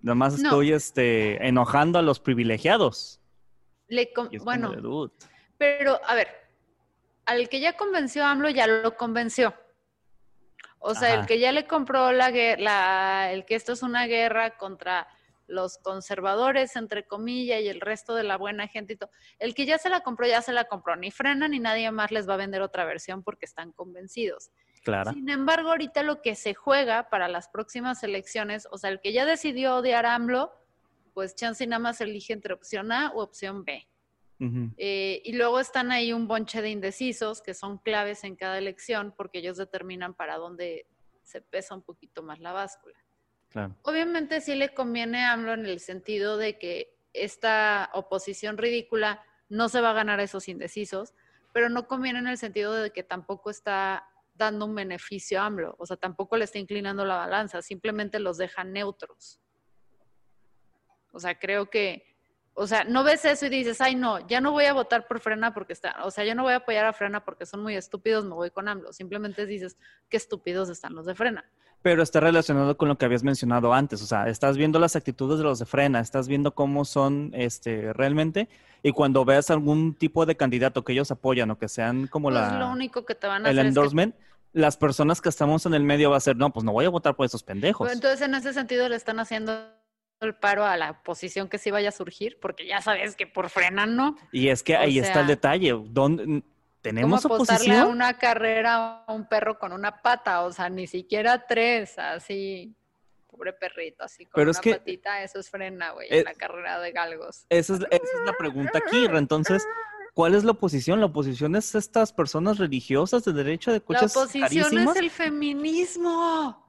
Nada 0.04 0.16
más 0.16 0.36
estoy 0.36 0.74
este, 0.74 1.48
enojando 1.48 1.98
a 1.98 2.02
los 2.02 2.20
privilegiados. 2.20 3.22
bueno, 4.44 4.74
pero 5.58 6.00
a 6.06 6.14
ver, 6.14 6.28
al 7.26 7.48
que 7.48 7.62
ya 7.62 7.78
convenció 7.78 8.26
a 8.26 8.32
AMLO 8.32 8.50
ya 8.50 8.68
lo 8.68 8.98
convenció. 8.98 9.56
O 10.80 10.94
sea, 10.94 11.14
el 11.14 11.26
que 11.26 11.40
ya 11.40 11.54
le 11.54 11.66
compró 11.66 12.12
la 12.12 12.32
guerra, 12.32 13.32
el 13.32 13.46
que 13.46 13.56
esto 13.56 13.72
es 13.72 13.82
una 13.82 14.06
guerra 14.06 14.58
contra 14.58 15.08
los 15.48 15.78
conservadores, 15.78 16.76
entre 16.76 17.08
comillas, 17.08 17.62
y 17.62 17.70
el 17.70 17.80
resto 17.80 18.14
de 18.14 18.24
la 18.24 18.38
buena 18.38 18.68
gente 18.68 18.94
y 18.94 18.96
todo. 18.98 19.10
El 19.40 19.56
que 19.56 19.66
ya 19.66 19.78
se 19.78 19.88
la 19.88 20.02
compró, 20.02 20.28
ya 20.28 20.42
se 20.42 20.52
la 20.52 20.66
compró. 20.66 20.98
Ni 20.98 21.12
frena 21.12 21.48
ni 21.48 21.60
nadie 21.60 21.90
más 21.92 22.12
les 22.12 22.28
va 22.28 22.34
a 22.34 22.38
vender 22.38 22.62
otra 22.62 22.84
versión 22.84 23.24
porque 23.24 23.46
están 23.46 23.72
convencidos. 23.72 24.52
Sin 25.14 25.30
embargo, 25.30 25.70
ahorita 25.70 26.04
lo 26.04 26.22
que 26.22 26.36
se 26.36 26.54
juega 26.54 27.10
para 27.10 27.28
las 27.28 27.48
próximas 27.48 28.04
elecciones, 28.04 28.68
o 28.72 28.78
sea, 28.78 28.90
el 28.90 29.00
que 29.00 29.14
ya 29.14 29.26
decidió 29.26 29.78
odiar 29.78 30.06
a 30.06 30.16
AMLO, 30.16 30.52
pues 31.14 31.36
chance 31.36 31.66
nada 31.66 31.80
más 31.80 32.02
elige 32.02 32.34
entre 32.34 32.54
opción 32.54 32.92
A 32.92 33.12
u 33.14 33.20
opción 33.20 33.64
B. 33.64 33.88
Eh, 34.76 35.22
y 35.24 35.34
luego 35.34 35.62
están 35.62 35.94
ahí 35.94 36.12
un 36.12 36.28
bonche 36.28 36.62
de 36.62 36.70
indecisos 36.70 37.42
que 37.42 37.54
son 37.54 37.78
claves 37.78 38.26
en 38.26 38.36
cada 38.36 38.58
elección 38.58 39.14
porque 39.16 39.38
ellos 39.38 39.56
determinan 39.56 40.14
para 40.16 40.36
dónde 40.36 40.86
se 41.22 41.40
pesa 41.40 41.76
un 41.76 41.82
poquito 41.82 42.24
más 42.24 42.40
la 42.42 42.52
báscula. 42.52 42.98
Obviamente 43.84 44.42
sí 44.42 44.56
le 44.56 44.74
conviene 44.74 45.24
a 45.24 45.32
AMLO 45.32 45.54
en 45.54 45.66
el 45.66 45.80
sentido 45.80 46.38
de 46.38 46.58
que 46.58 46.94
esta 47.14 47.90
oposición 47.94 48.58
ridícula 48.58 49.24
no 49.48 49.70
se 49.70 49.80
va 49.80 49.92
a 49.92 49.94
ganar 49.94 50.20
a 50.20 50.24
esos 50.24 50.50
indecisos, 50.50 51.14
pero 51.54 51.70
no 51.70 51.88
conviene 51.88 52.20
en 52.20 52.28
el 52.28 52.38
sentido 52.38 52.74
de 52.74 52.92
que 52.92 53.04
tampoco 53.04 53.50
está 53.50 54.10
dando 54.34 54.66
un 54.66 54.76
beneficio 54.76 55.42
a 55.42 55.46
AMLO, 55.46 55.76
o 55.78 55.86
sea, 55.86 55.98
tampoco 55.98 56.38
le 56.38 56.46
está 56.46 56.60
inclinando 56.60 57.06
la 57.06 57.18
balanza, 57.18 57.62
simplemente 57.62 58.20
los 58.20 58.38
deja 58.38 58.64
neutros. 58.64 59.40
O 61.12 61.20
sea, 61.20 61.38
creo 61.38 61.70
que, 61.70 62.04
o 62.56 62.66
sea, 62.66 62.84
no 62.84 63.04
ves 63.04 63.24
eso 63.26 63.46
y 63.46 63.50
dices, 63.50 63.80
ay, 63.82 63.96
no, 63.96 64.26
ya 64.28 64.42
no 64.42 64.52
voy 64.52 64.66
a 64.66 64.74
votar 64.74 65.08
por 65.08 65.20
Frena 65.20 65.54
porque 65.54 65.74
está, 65.74 66.04
o 66.04 66.12
sea, 66.12 66.26
yo 66.26 66.34
no 66.34 66.44
voy 66.44 66.54
a 66.54 66.58
apoyar 66.58 66.86
a 66.86 66.94
Frena 66.94 67.24
porque 67.24 67.46
son 67.46 67.62
muy 67.62 67.76
estúpidos, 67.76 68.26
me 68.26 68.34
voy 68.34 68.50
con 68.50 68.68
AMLO. 68.68 68.92
Simplemente 68.94 69.46
dices, 69.46 69.78
qué 70.10 70.18
estúpidos 70.18 70.70
están 70.70 70.96
los 70.96 71.06
de 71.06 71.16
Frena. 71.16 71.46
Pero 71.84 72.02
está 72.02 72.20
relacionado 72.20 72.76
con 72.78 72.88
lo 72.88 72.98
que 72.98 73.06
habías 73.06 73.24
mencionado 73.24 73.74
antes, 73.74 74.02
o 74.02 74.08
sea, 74.08 74.28
estás 74.28 74.58
viendo 74.58 74.80
las 74.80 74.96
actitudes 74.96 75.38
de 75.38 75.44
los 75.44 75.60
de 75.60 75.66
Frena, 75.66 76.00
estás 76.00 76.28
viendo 76.28 76.56
cómo 76.56 76.86
son 76.86 77.30
este, 77.34 77.94
realmente, 77.94 78.50
y 78.82 78.92
cuando 78.92 79.24
veas 79.26 79.52
algún 79.52 79.94
tipo 79.94 80.26
de 80.26 80.36
candidato 80.36 80.84
que 80.84 80.94
ellos 80.94 81.12
apoyan 81.12 81.52
o 81.52 81.60
que 81.60 81.68
sean 81.68 82.08
como 82.08 82.30
pues 82.30 82.42
la... 82.42 82.58
lo 82.58 82.72
único 82.72 83.06
que 83.06 83.14
te 83.14 83.28
van 83.28 83.46
a 83.46 83.50
el 83.50 83.60
endorsement, 83.60 84.16
las 84.54 84.78
personas 84.78 85.22
que 85.22 85.30
estamos 85.30 85.66
en 85.66 85.74
el 85.74 85.84
medio 85.84 86.10
va 86.10 86.18
a 86.18 86.22
ser, 86.22 86.38
no, 86.38 86.52
pues 86.52 86.64
no 86.64 86.72
voy 86.72 86.86
a 86.86 86.90
votar 86.90 87.16
por 87.16 87.26
esos 87.26 87.44
pendejos. 87.44 87.92
entonces, 87.92 88.22
en 88.22 88.34
ese 88.34 88.54
sentido, 88.54 88.88
le 88.88 88.96
están 88.96 89.20
haciendo 89.20 89.54
el 90.22 90.36
paro 90.36 90.66
a 90.66 90.78
la 90.78 91.04
posición 91.04 91.50
que 91.50 91.58
sí 91.58 91.70
vaya 91.70 91.90
a 91.90 91.92
surgir, 91.92 92.38
porque 92.42 92.66
ya 92.66 92.82
sabes 92.82 93.16
que 93.16 93.28
por 93.28 93.50
Frena 93.50 93.86
no. 93.86 94.16
Y 94.32 94.48
es 94.48 94.64
que 94.64 94.78
ahí 94.78 95.00
está 95.00 95.22
el 95.22 95.28
detalle, 95.28 95.78
¿dónde 95.90 96.44
tenemos 96.84 97.24
¿Cómo 97.24 97.36
apostarle 97.36 97.78
a 97.78 97.88
una 97.88 98.18
carrera 98.18 99.06
a 99.08 99.14
un 99.14 99.26
perro 99.28 99.58
con 99.58 99.72
una 99.72 100.02
pata? 100.02 100.42
O 100.42 100.52
sea, 100.52 100.70
ni 100.70 100.86
siquiera 100.86 101.48
tres, 101.48 101.98
así. 101.98 102.76
Pobre 103.26 103.54
perrito, 103.54 104.04
así 104.04 104.28
con 104.28 104.48
una 104.48 104.54
patita, 104.54 105.24
eso 105.24 105.40
es 105.40 105.50
frena, 105.50 105.92
güey, 105.92 106.08
en 106.12 106.26
la 106.26 106.36
carrera 106.36 106.80
de 106.80 106.92
galgos. 106.92 107.48
Esa 107.50 107.74
es, 107.74 107.80
esa 107.80 107.96
es 108.04 108.26
la 108.26 108.34
pregunta 108.34 108.78
aquí, 108.78 109.06
Entonces, 109.06 109.66
¿cuál 110.14 110.36
es 110.36 110.44
la 110.44 110.52
oposición? 110.52 111.00
La 111.00 111.08
oposición 111.08 111.56
es 111.56 111.74
estas 111.74 112.14
personas 112.14 112.60
religiosas 112.60 113.24
de 113.24 113.34
derecho 113.34 113.72
de 113.72 113.82
coches 113.82 114.16
La 114.16 114.22
oposición 114.22 114.78
es 114.78 114.96
el 114.98 115.10
feminismo. 115.10 116.63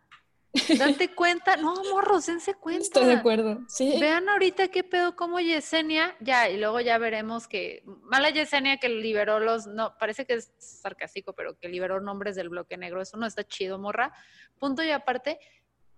Date 0.78 1.14
cuenta, 1.14 1.56
no, 1.56 1.74
morros, 1.90 2.26
dense 2.26 2.54
cuenta. 2.54 2.82
Estoy 2.84 3.06
de 3.06 3.14
acuerdo, 3.14 3.60
sí. 3.68 3.96
Vean 3.98 4.28
ahorita 4.28 4.68
qué 4.68 4.84
pedo, 4.84 5.16
como 5.16 5.40
Yesenia, 5.40 6.16
ya, 6.20 6.48
y 6.48 6.58
luego 6.58 6.80
ya 6.80 6.96
veremos 6.98 7.48
que, 7.48 7.82
mala 7.84 8.30
Yesenia 8.30 8.76
que 8.78 8.88
liberó 8.88 9.40
los, 9.40 9.66
no, 9.66 9.96
parece 9.98 10.26
que 10.26 10.34
es 10.34 10.52
sarcástico, 10.58 11.32
pero 11.32 11.58
que 11.58 11.68
liberó 11.68 12.00
nombres 12.00 12.36
del 12.36 12.50
bloque 12.50 12.76
negro, 12.76 13.02
eso 13.02 13.16
no 13.16 13.26
está 13.26 13.44
chido, 13.44 13.78
morra. 13.78 14.12
Punto 14.58 14.84
y 14.84 14.90
aparte, 14.90 15.38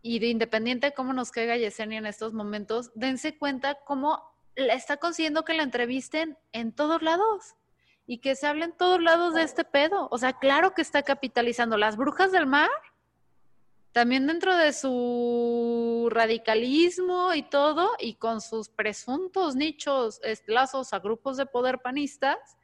y 0.00 0.18
de 0.20 0.28
independiente 0.28 0.88
de 0.88 0.94
cómo 0.94 1.12
nos 1.12 1.30
caiga 1.30 1.56
Yesenia 1.56 1.98
en 1.98 2.06
estos 2.06 2.32
momentos, 2.32 2.90
dense 2.94 3.36
cuenta 3.36 3.78
cómo 3.84 4.22
está 4.54 4.96
consiguiendo 4.96 5.44
que 5.44 5.54
la 5.54 5.62
entrevisten 5.62 6.38
en 6.52 6.72
todos 6.72 7.02
lados 7.02 7.56
y 8.06 8.18
que 8.18 8.36
se 8.36 8.46
hablen 8.46 8.70
en 8.70 8.76
todos 8.76 9.02
lados 9.02 9.34
de 9.34 9.42
este 9.42 9.64
pedo. 9.64 10.08
O 10.10 10.18
sea, 10.18 10.34
claro 10.34 10.74
que 10.74 10.82
está 10.82 11.02
capitalizando. 11.02 11.76
Las 11.76 11.96
brujas 11.96 12.32
del 12.32 12.46
mar 12.46 12.70
también 13.96 14.26
dentro 14.26 14.54
de 14.54 14.74
su 14.74 16.08
radicalismo 16.10 17.32
y 17.32 17.42
todo, 17.44 17.92
y 17.98 18.16
con 18.16 18.42
sus 18.42 18.68
presuntos 18.68 19.56
nichos, 19.56 20.20
lazos 20.46 20.92
a 20.92 20.98
grupos 20.98 21.38
de 21.38 21.46
poder 21.46 21.78
panistas, 21.78 22.58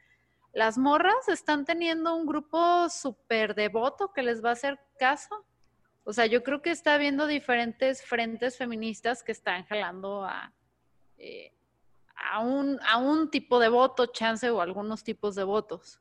las 0.53 0.77
morras 0.77 1.27
están 1.29 1.65
teniendo 1.65 2.15
un 2.15 2.27
grupo 2.27 2.87
súper 2.91 3.55
devoto 3.55 4.13
que 4.13 4.23
les 4.23 4.45
va 4.45 4.51
a 4.51 4.53
hacer 4.53 4.79
caso. 4.99 5.47
O 6.05 6.13
sea, 6.13 6.27
yo 6.27 6.43
creo 6.43 6.61
que 6.61 6.71
está 6.71 6.93
habiendo 6.93 7.27
diferentes 7.27 8.05
frentes 8.05 8.59
feministas 8.59 9.23
que 9.23 9.33
están 9.33 9.65
jalando 9.65 10.27
a, 10.27 10.53
eh, 11.17 11.51
a, 12.15 12.41
un, 12.41 12.79
a 12.87 12.99
un 12.99 13.31
tipo 13.31 13.59
de 13.59 13.71
voto, 13.71 14.05
chance 14.05 14.51
o 14.51 14.61
algunos 14.61 15.03
tipos 15.03 15.35
de 15.35 15.45
votos. 15.45 15.99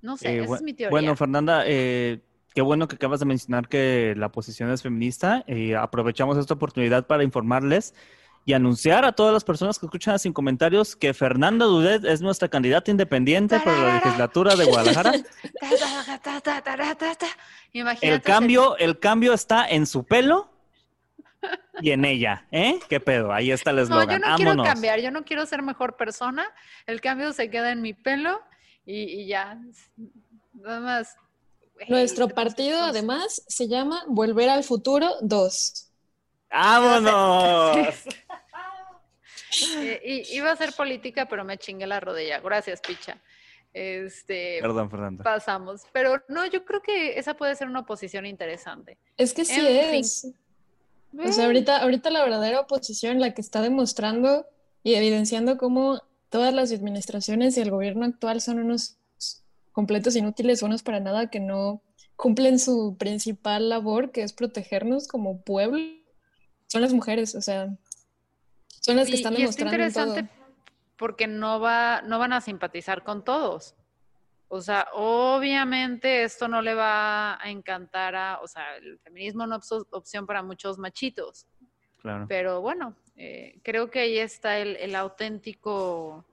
No 0.00 0.16
sé, 0.16 0.28
eh, 0.28 0.44
esa 0.44 0.54
es 0.54 0.62
mi 0.62 0.74
teoría. 0.74 0.92
Bueno, 0.92 1.16
Fernanda, 1.16 1.64
eh, 1.66 2.20
Qué 2.54 2.62
bueno 2.62 2.88
que 2.88 2.96
acabas 2.96 3.20
de 3.20 3.26
mencionar 3.26 3.68
que 3.68 4.14
la 4.16 4.30
posición 4.30 4.70
es 4.70 4.82
feminista 4.82 5.44
y 5.46 5.72
aprovechamos 5.72 6.36
esta 6.36 6.54
oportunidad 6.54 7.06
para 7.06 7.22
informarles 7.22 7.94
y 8.44 8.54
anunciar 8.54 9.04
a 9.04 9.12
todas 9.12 9.32
las 9.32 9.44
personas 9.44 9.78
que 9.78 9.86
escuchan 9.86 10.18
sin 10.18 10.32
comentarios 10.32 10.96
que 10.96 11.14
Fernanda 11.14 11.66
Dudet 11.66 12.04
es 12.04 12.22
nuestra 12.22 12.48
candidata 12.48 12.90
independiente 12.90 13.60
para 13.60 13.80
la 13.80 13.94
legislatura 13.96 14.56
de 14.56 14.64
Guadalajara. 14.64 15.12
El 18.00 18.20
cambio, 18.22 18.76
el 18.78 18.98
cambio 18.98 19.32
está 19.32 19.64
en 19.68 19.86
su 19.86 20.04
pelo 20.04 20.50
y 21.80 21.92
en 21.92 22.04
ella, 22.04 22.48
¿eh? 22.50 22.80
¿Qué 22.88 22.98
pedo? 22.98 23.32
Ahí 23.32 23.52
está 23.52 23.70
el 23.70 23.78
eslogan. 23.78 24.20
No, 24.20 24.26
yo 24.26 24.28
no 24.28 24.36
quiero 24.36 24.62
cambiar, 24.64 25.00
yo 25.00 25.12
no 25.12 25.24
quiero 25.24 25.46
ser 25.46 25.62
mejor 25.62 25.96
persona. 25.96 26.44
El 26.86 27.00
cambio 27.00 27.32
se 27.32 27.48
queda 27.48 27.70
en 27.70 27.80
mi 27.80 27.94
pelo 27.94 28.40
y, 28.84 29.02
y 29.04 29.26
ya. 29.28 29.56
Nada 30.52 30.80
más 30.80 31.16
nuestro 31.88 32.28
partido, 32.28 32.80
además, 32.80 33.42
se 33.46 33.68
llama 33.68 34.04
Volver 34.06 34.48
al 34.48 34.64
Futuro 34.64 35.08
2. 35.22 35.90
¡Vámonos! 36.50 37.76
eh, 39.78 40.22
iba 40.32 40.50
a 40.50 40.56
ser 40.56 40.72
política, 40.72 41.26
pero 41.26 41.44
me 41.44 41.58
chingué 41.58 41.86
la 41.86 42.00
rodilla. 42.00 42.40
Gracias, 42.40 42.80
picha. 42.80 43.18
Este, 43.72 44.58
Perdón, 44.60 44.90
Fernanda. 44.90 45.22
Pasamos. 45.22 45.82
Pero 45.92 46.22
no, 46.28 46.46
yo 46.46 46.64
creo 46.64 46.82
que 46.82 47.18
esa 47.18 47.34
puede 47.34 47.54
ser 47.54 47.68
una 47.68 47.80
oposición 47.80 48.26
interesante. 48.26 48.98
Es 49.16 49.32
que 49.32 49.44
sí 49.44 49.60
es. 49.64 50.26
O 51.18 51.32
sea, 51.32 51.46
ahorita, 51.46 51.78
ahorita 51.78 52.10
la 52.10 52.22
verdadera 52.22 52.60
oposición, 52.60 53.20
la 53.20 53.34
que 53.34 53.40
está 53.40 53.62
demostrando 53.62 54.46
y 54.82 54.94
evidenciando 54.94 55.56
cómo 55.56 56.02
todas 56.28 56.54
las 56.54 56.72
administraciones 56.72 57.56
y 57.56 57.60
el 57.60 57.70
gobierno 57.70 58.06
actual 58.06 58.40
son 58.40 58.60
unos 58.60 58.96
completos 59.72 60.16
inútiles, 60.16 60.60
buenos 60.60 60.82
para 60.82 61.00
nada, 61.00 61.30
que 61.30 61.40
no 61.40 61.82
cumplen 62.16 62.58
su 62.58 62.96
principal 62.98 63.68
labor, 63.68 64.12
que 64.12 64.22
es 64.22 64.32
protegernos 64.32 65.08
como 65.08 65.42
pueblo, 65.42 65.80
son 66.66 66.82
las 66.82 66.92
mujeres, 66.92 67.34
o 67.34 67.40
sea, 67.40 67.68
son 68.80 68.96
las 68.96 69.08
que 69.08 69.16
están 69.16 69.34
demostrando. 69.34 69.76
Y 69.76 69.80
es 69.80 69.96
interesante 69.96 70.40
porque 71.00 71.26
no, 71.26 71.60
va, 71.60 72.02
no 72.02 72.18
van 72.18 72.34
a 72.34 72.42
simpatizar 72.42 73.02
con 73.02 73.24
todos. 73.24 73.74
O 74.48 74.60
sea, 74.60 74.86
obviamente 74.92 76.24
esto 76.24 76.46
no 76.46 76.60
le 76.60 76.74
va 76.74 77.42
a 77.42 77.50
encantar 77.50 78.14
a, 78.14 78.40
o 78.42 78.46
sea, 78.46 78.76
el 78.76 78.98
feminismo 78.98 79.46
no 79.46 79.56
es 79.56 79.72
opción 79.72 80.26
para 80.26 80.42
muchos 80.42 80.76
machitos. 80.76 81.46
Claro. 82.02 82.26
Pero 82.28 82.60
bueno, 82.60 82.96
eh, 83.16 83.58
creo 83.62 83.90
que 83.90 84.00
ahí 84.00 84.18
está 84.18 84.58
el, 84.58 84.94
auténtico 84.94 86.26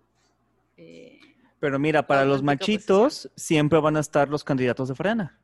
eh, 0.75 1.19
pero 1.59 1.79
mira, 1.79 2.05
para 2.05 2.25
los 2.25 2.43
machitos 2.43 3.31
siempre 3.35 3.79
van 3.79 3.97
a 3.97 3.99
estar 3.99 4.29
los 4.29 4.43
candidatos 4.43 4.89
de 4.89 4.95
frena. 4.95 5.39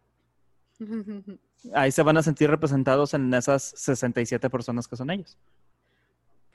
Ahí 1.73 1.91
se 1.91 2.04
van 2.04 2.17
a 2.17 2.23
sentir 2.23 2.49
representados 2.49 3.13
en 3.13 3.34
esas 3.34 3.63
67 3.63 4.49
personas 4.49 4.88
que 4.88 4.95
son 4.95 5.10
ellos. 5.10 5.38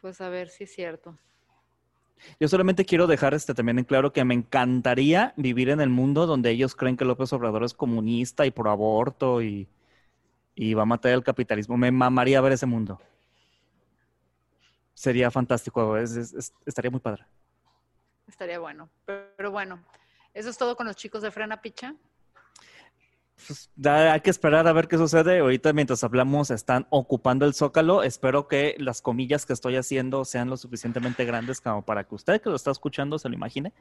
Pues 0.00 0.20
a 0.20 0.28
ver 0.28 0.48
si 0.48 0.64
es 0.64 0.72
cierto. 0.72 1.18
Yo 2.38 2.48
solamente 2.48 2.84
quiero 2.84 3.06
dejar 3.06 3.32
este 3.34 3.54
también 3.54 3.78
en 3.78 3.84
claro 3.84 4.12
que 4.12 4.24
me 4.24 4.34
encantaría 4.34 5.32
vivir 5.36 5.70
en 5.70 5.80
el 5.80 5.88
mundo 5.88 6.26
donde 6.26 6.50
ellos 6.50 6.74
creen 6.74 6.96
que 6.96 7.04
López 7.04 7.32
Obrador 7.32 7.64
es 7.64 7.74
comunista 7.74 8.44
y 8.44 8.50
pro 8.50 8.70
aborto 8.70 9.40
y, 9.40 9.68
va 10.74 10.82
a 10.82 10.86
matar 10.86 11.12
el 11.12 11.22
capitalismo. 11.22 11.76
Me 11.76 11.90
mamaría 11.90 12.40
ver 12.40 12.52
ese 12.52 12.66
mundo. 12.66 13.00
Sería 14.94 15.30
fantástico, 15.30 15.96
estaría 15.96 16.90
muy 16.90 17.00
padre 17.00 17.24
estaría 18.30 18.58
bueno. 18.58 18.90
Pero, 19.04 19.50
bueno, 19.50 19.84
eso 20.34 20.50
es 20.50 20.58
todo 20.58 20.76
con 20.76 20.86
los 20.86 20.96
chicos 20.96 21.22
de 21.22 21.30
Frena 21.30 21.60
Picha. 21.60 21.94
Pues, 23.46 23.70
hay 23.84 24.20
que 24.20 24.30
esperar 24.30 24.66
a 24.66 24.72
ver 24.72 24.88
qué 24.88 24.98
sucede. 24.98 25.38
Ahorita 25.38 25.72
mientras 25.72 26.02
hablamos 26.02 26.50
están 26.50 26.86
ocupando 26.90 27.46
el 27.46 27.54
zócalo. 27.54 28.02
Espero 28.02 28.48
que 28.48 28.74
las 28.78 29.00
comillas 29.00 29.46
que 29.46 29.52
estoy 29.52 29.76
haciendo 29.76 30.24
sean 30.24 30.50
lo 30.50 30.56
suficientemente 30.56 31.24
grandes 31.24 31.60
como 31.60 31.84
para 31.84 32.04
que 32.04 32.14
usted 32.14 32.40
que 32.40 32.50
lo 32.50 32.56
está 32.56 32.70
escuchando 32.70 33.18
se 33.18 33.28
lo 33.28 33.34
imagine. 33.34 33.72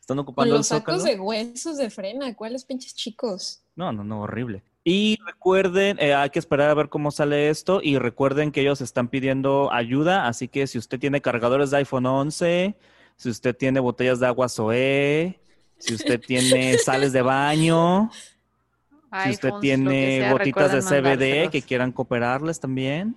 Están 0.00 0.18
ocupando 0.18 0.56
el 0.56 0.64
zócalo. 0.64 0.98
Los 0.98 1.02
sacos 1.02 1.16
de 1.16 1.20
huesos 1.20 1.76
de 1.78 1.90
frena, 1.90 2.34
¿cuáles 2.34 2.64
pinches 2.64 2.94
chicos? 2.94 3.62
No, 3.74 3.92
no, 3.92 4.04
no, 4.04 4.22
horrible. 4.22 4.62
Y 4.84 5.18
recuerden, 5.26 5.98
eh, 5.98 6.14
hay 6.14 6.30
que 6.30 6.38
esperar 6.38 6.70
a 6.70 6.74
ver 6.74 6.88
cómo 6.88 7.10
sale 7.10 7.48
esto 7.48 7.80
y 7.82 7.98
recuerden 7.98 8.52
que 8.52 8.60
ellos 8.60 8.80
están 8.80 9.08
pidiendo 9.08 9.72
ayuda, 9.72 10.28
así 10.28 10.46
que 10.46 10.68
si 10.68 10.78
usted 10.78 11.00
tiene 11.00 11.20
cargadores 11.20 11.72
de 11.72 11.78
iPhone 11.78 12.06
11, 12.06 12.76
si 13.16 13.30
usted 13.30 13.56
tiene 13.56 13.80
botellas 13.80 14.20
de 14.20 14.26
agua 14.26 14.48
Zoé, 14.48 15.40
si 15.78 15.94
usted 15.94 16.20
tiene 16.26 16.78
sales 16.78 17.12
de 17.12 17.22
baño, 17.22 18.10
si 19.24 19.30
usted 19.30 19.50
tiene 19.60 20.30
gotitas 20.30 20.72
de 20.72 20.82
CBD 20.82 21.50
que 21.50 21.62
quieran 21.62 21.92
cooperarles 21.92 22.60
también. 22.60 23.16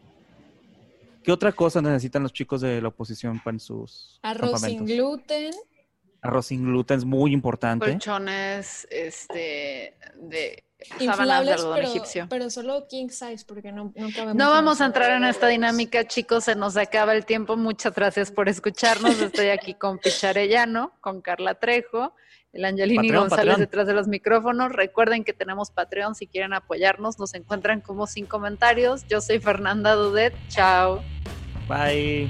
¿Qué 1.23 1.31
otra 1.31 1.51
cosa 1.51 1.81
necesitan 1.81 2.23
los 2.23 2.33
chicos 2.33 2.61
de 2.61 2.81
la 2.81 2.87
oposición 2.87 3.39
para 3.39 3.59
sus 3.59 4.19
Arroz 4.23 4.61
sin 4.61 4.85
gluten. 4.85 5.53
Arroz 6.21 6.47
sin 6.47 6.65
gluten 6.65 6.97
es 6.97 7.05
muy 7.05 7.33
importante. 7.33 7.85
Colchones, 7.85 8.87
este, 8.91 9.95
de 10.15 10.63
Inflables, 10.99 11.61
pero, 11.61 11.87
egipcio. 11.87 12.27
pero 12.29 12.49
solo 12.49 12.87
king 12.87 13.09
size, 13.09 13.43
porque 13.45 13.71
no, 13.71 13.93
no 13.95 14.33
No 14.33 14.49
vamos 14.49 14.79
a 14.79 14.85
entrar 14.85 15.11
en 15.11 15.25
esta 15.25 15.47
dinámica, 15.47 16.07
chicos, 16.07 16.45
se 16.45 16.55
nos 16.55 16.77
acaba 16.77 17.13
el 17.13 17.25
tiempo. 17.25 17.57
Muchas 17.57 17.93
gracias 17.93 18.31
por 18.31 18.47
escucharnos. 18.47 19.19
Estoy 19.21 19.47
aquí 19.47 19.73
con 19.73 19.99
Picharellano, 19.99 20.93
con 21.01 21.21
Carla 21.21 21.55
Trejo, 21.55 22.15
el 22.53 22.63
Angelini 22.63 23.11
González 23.11 23.57
detrás 23.57 23.87
de 23.87 23.93
los 23.93 24.07
micrófonos. 24.07 24.71
Recuerden 24.71 25.25
que 25.25 25.33
tenemos 25.33 25.69
Patreon 25.69 26.15
si 26.15 26.27
quieren 26.27 26.53
apoyarnos. 26.53 27.19
Nos 27.19 27.33
encuentran 27.33 27.81
como 27.81 28.07
sin 28.07 28.25
comentarios. 28.25 29.05
Yo 29.09 29.19
soy 29.19 29.39
Fernanda 29.39 29.95
Dudet. 29.95 30.33
Chao. 30.47 31.03
Bye. 31.67 32.29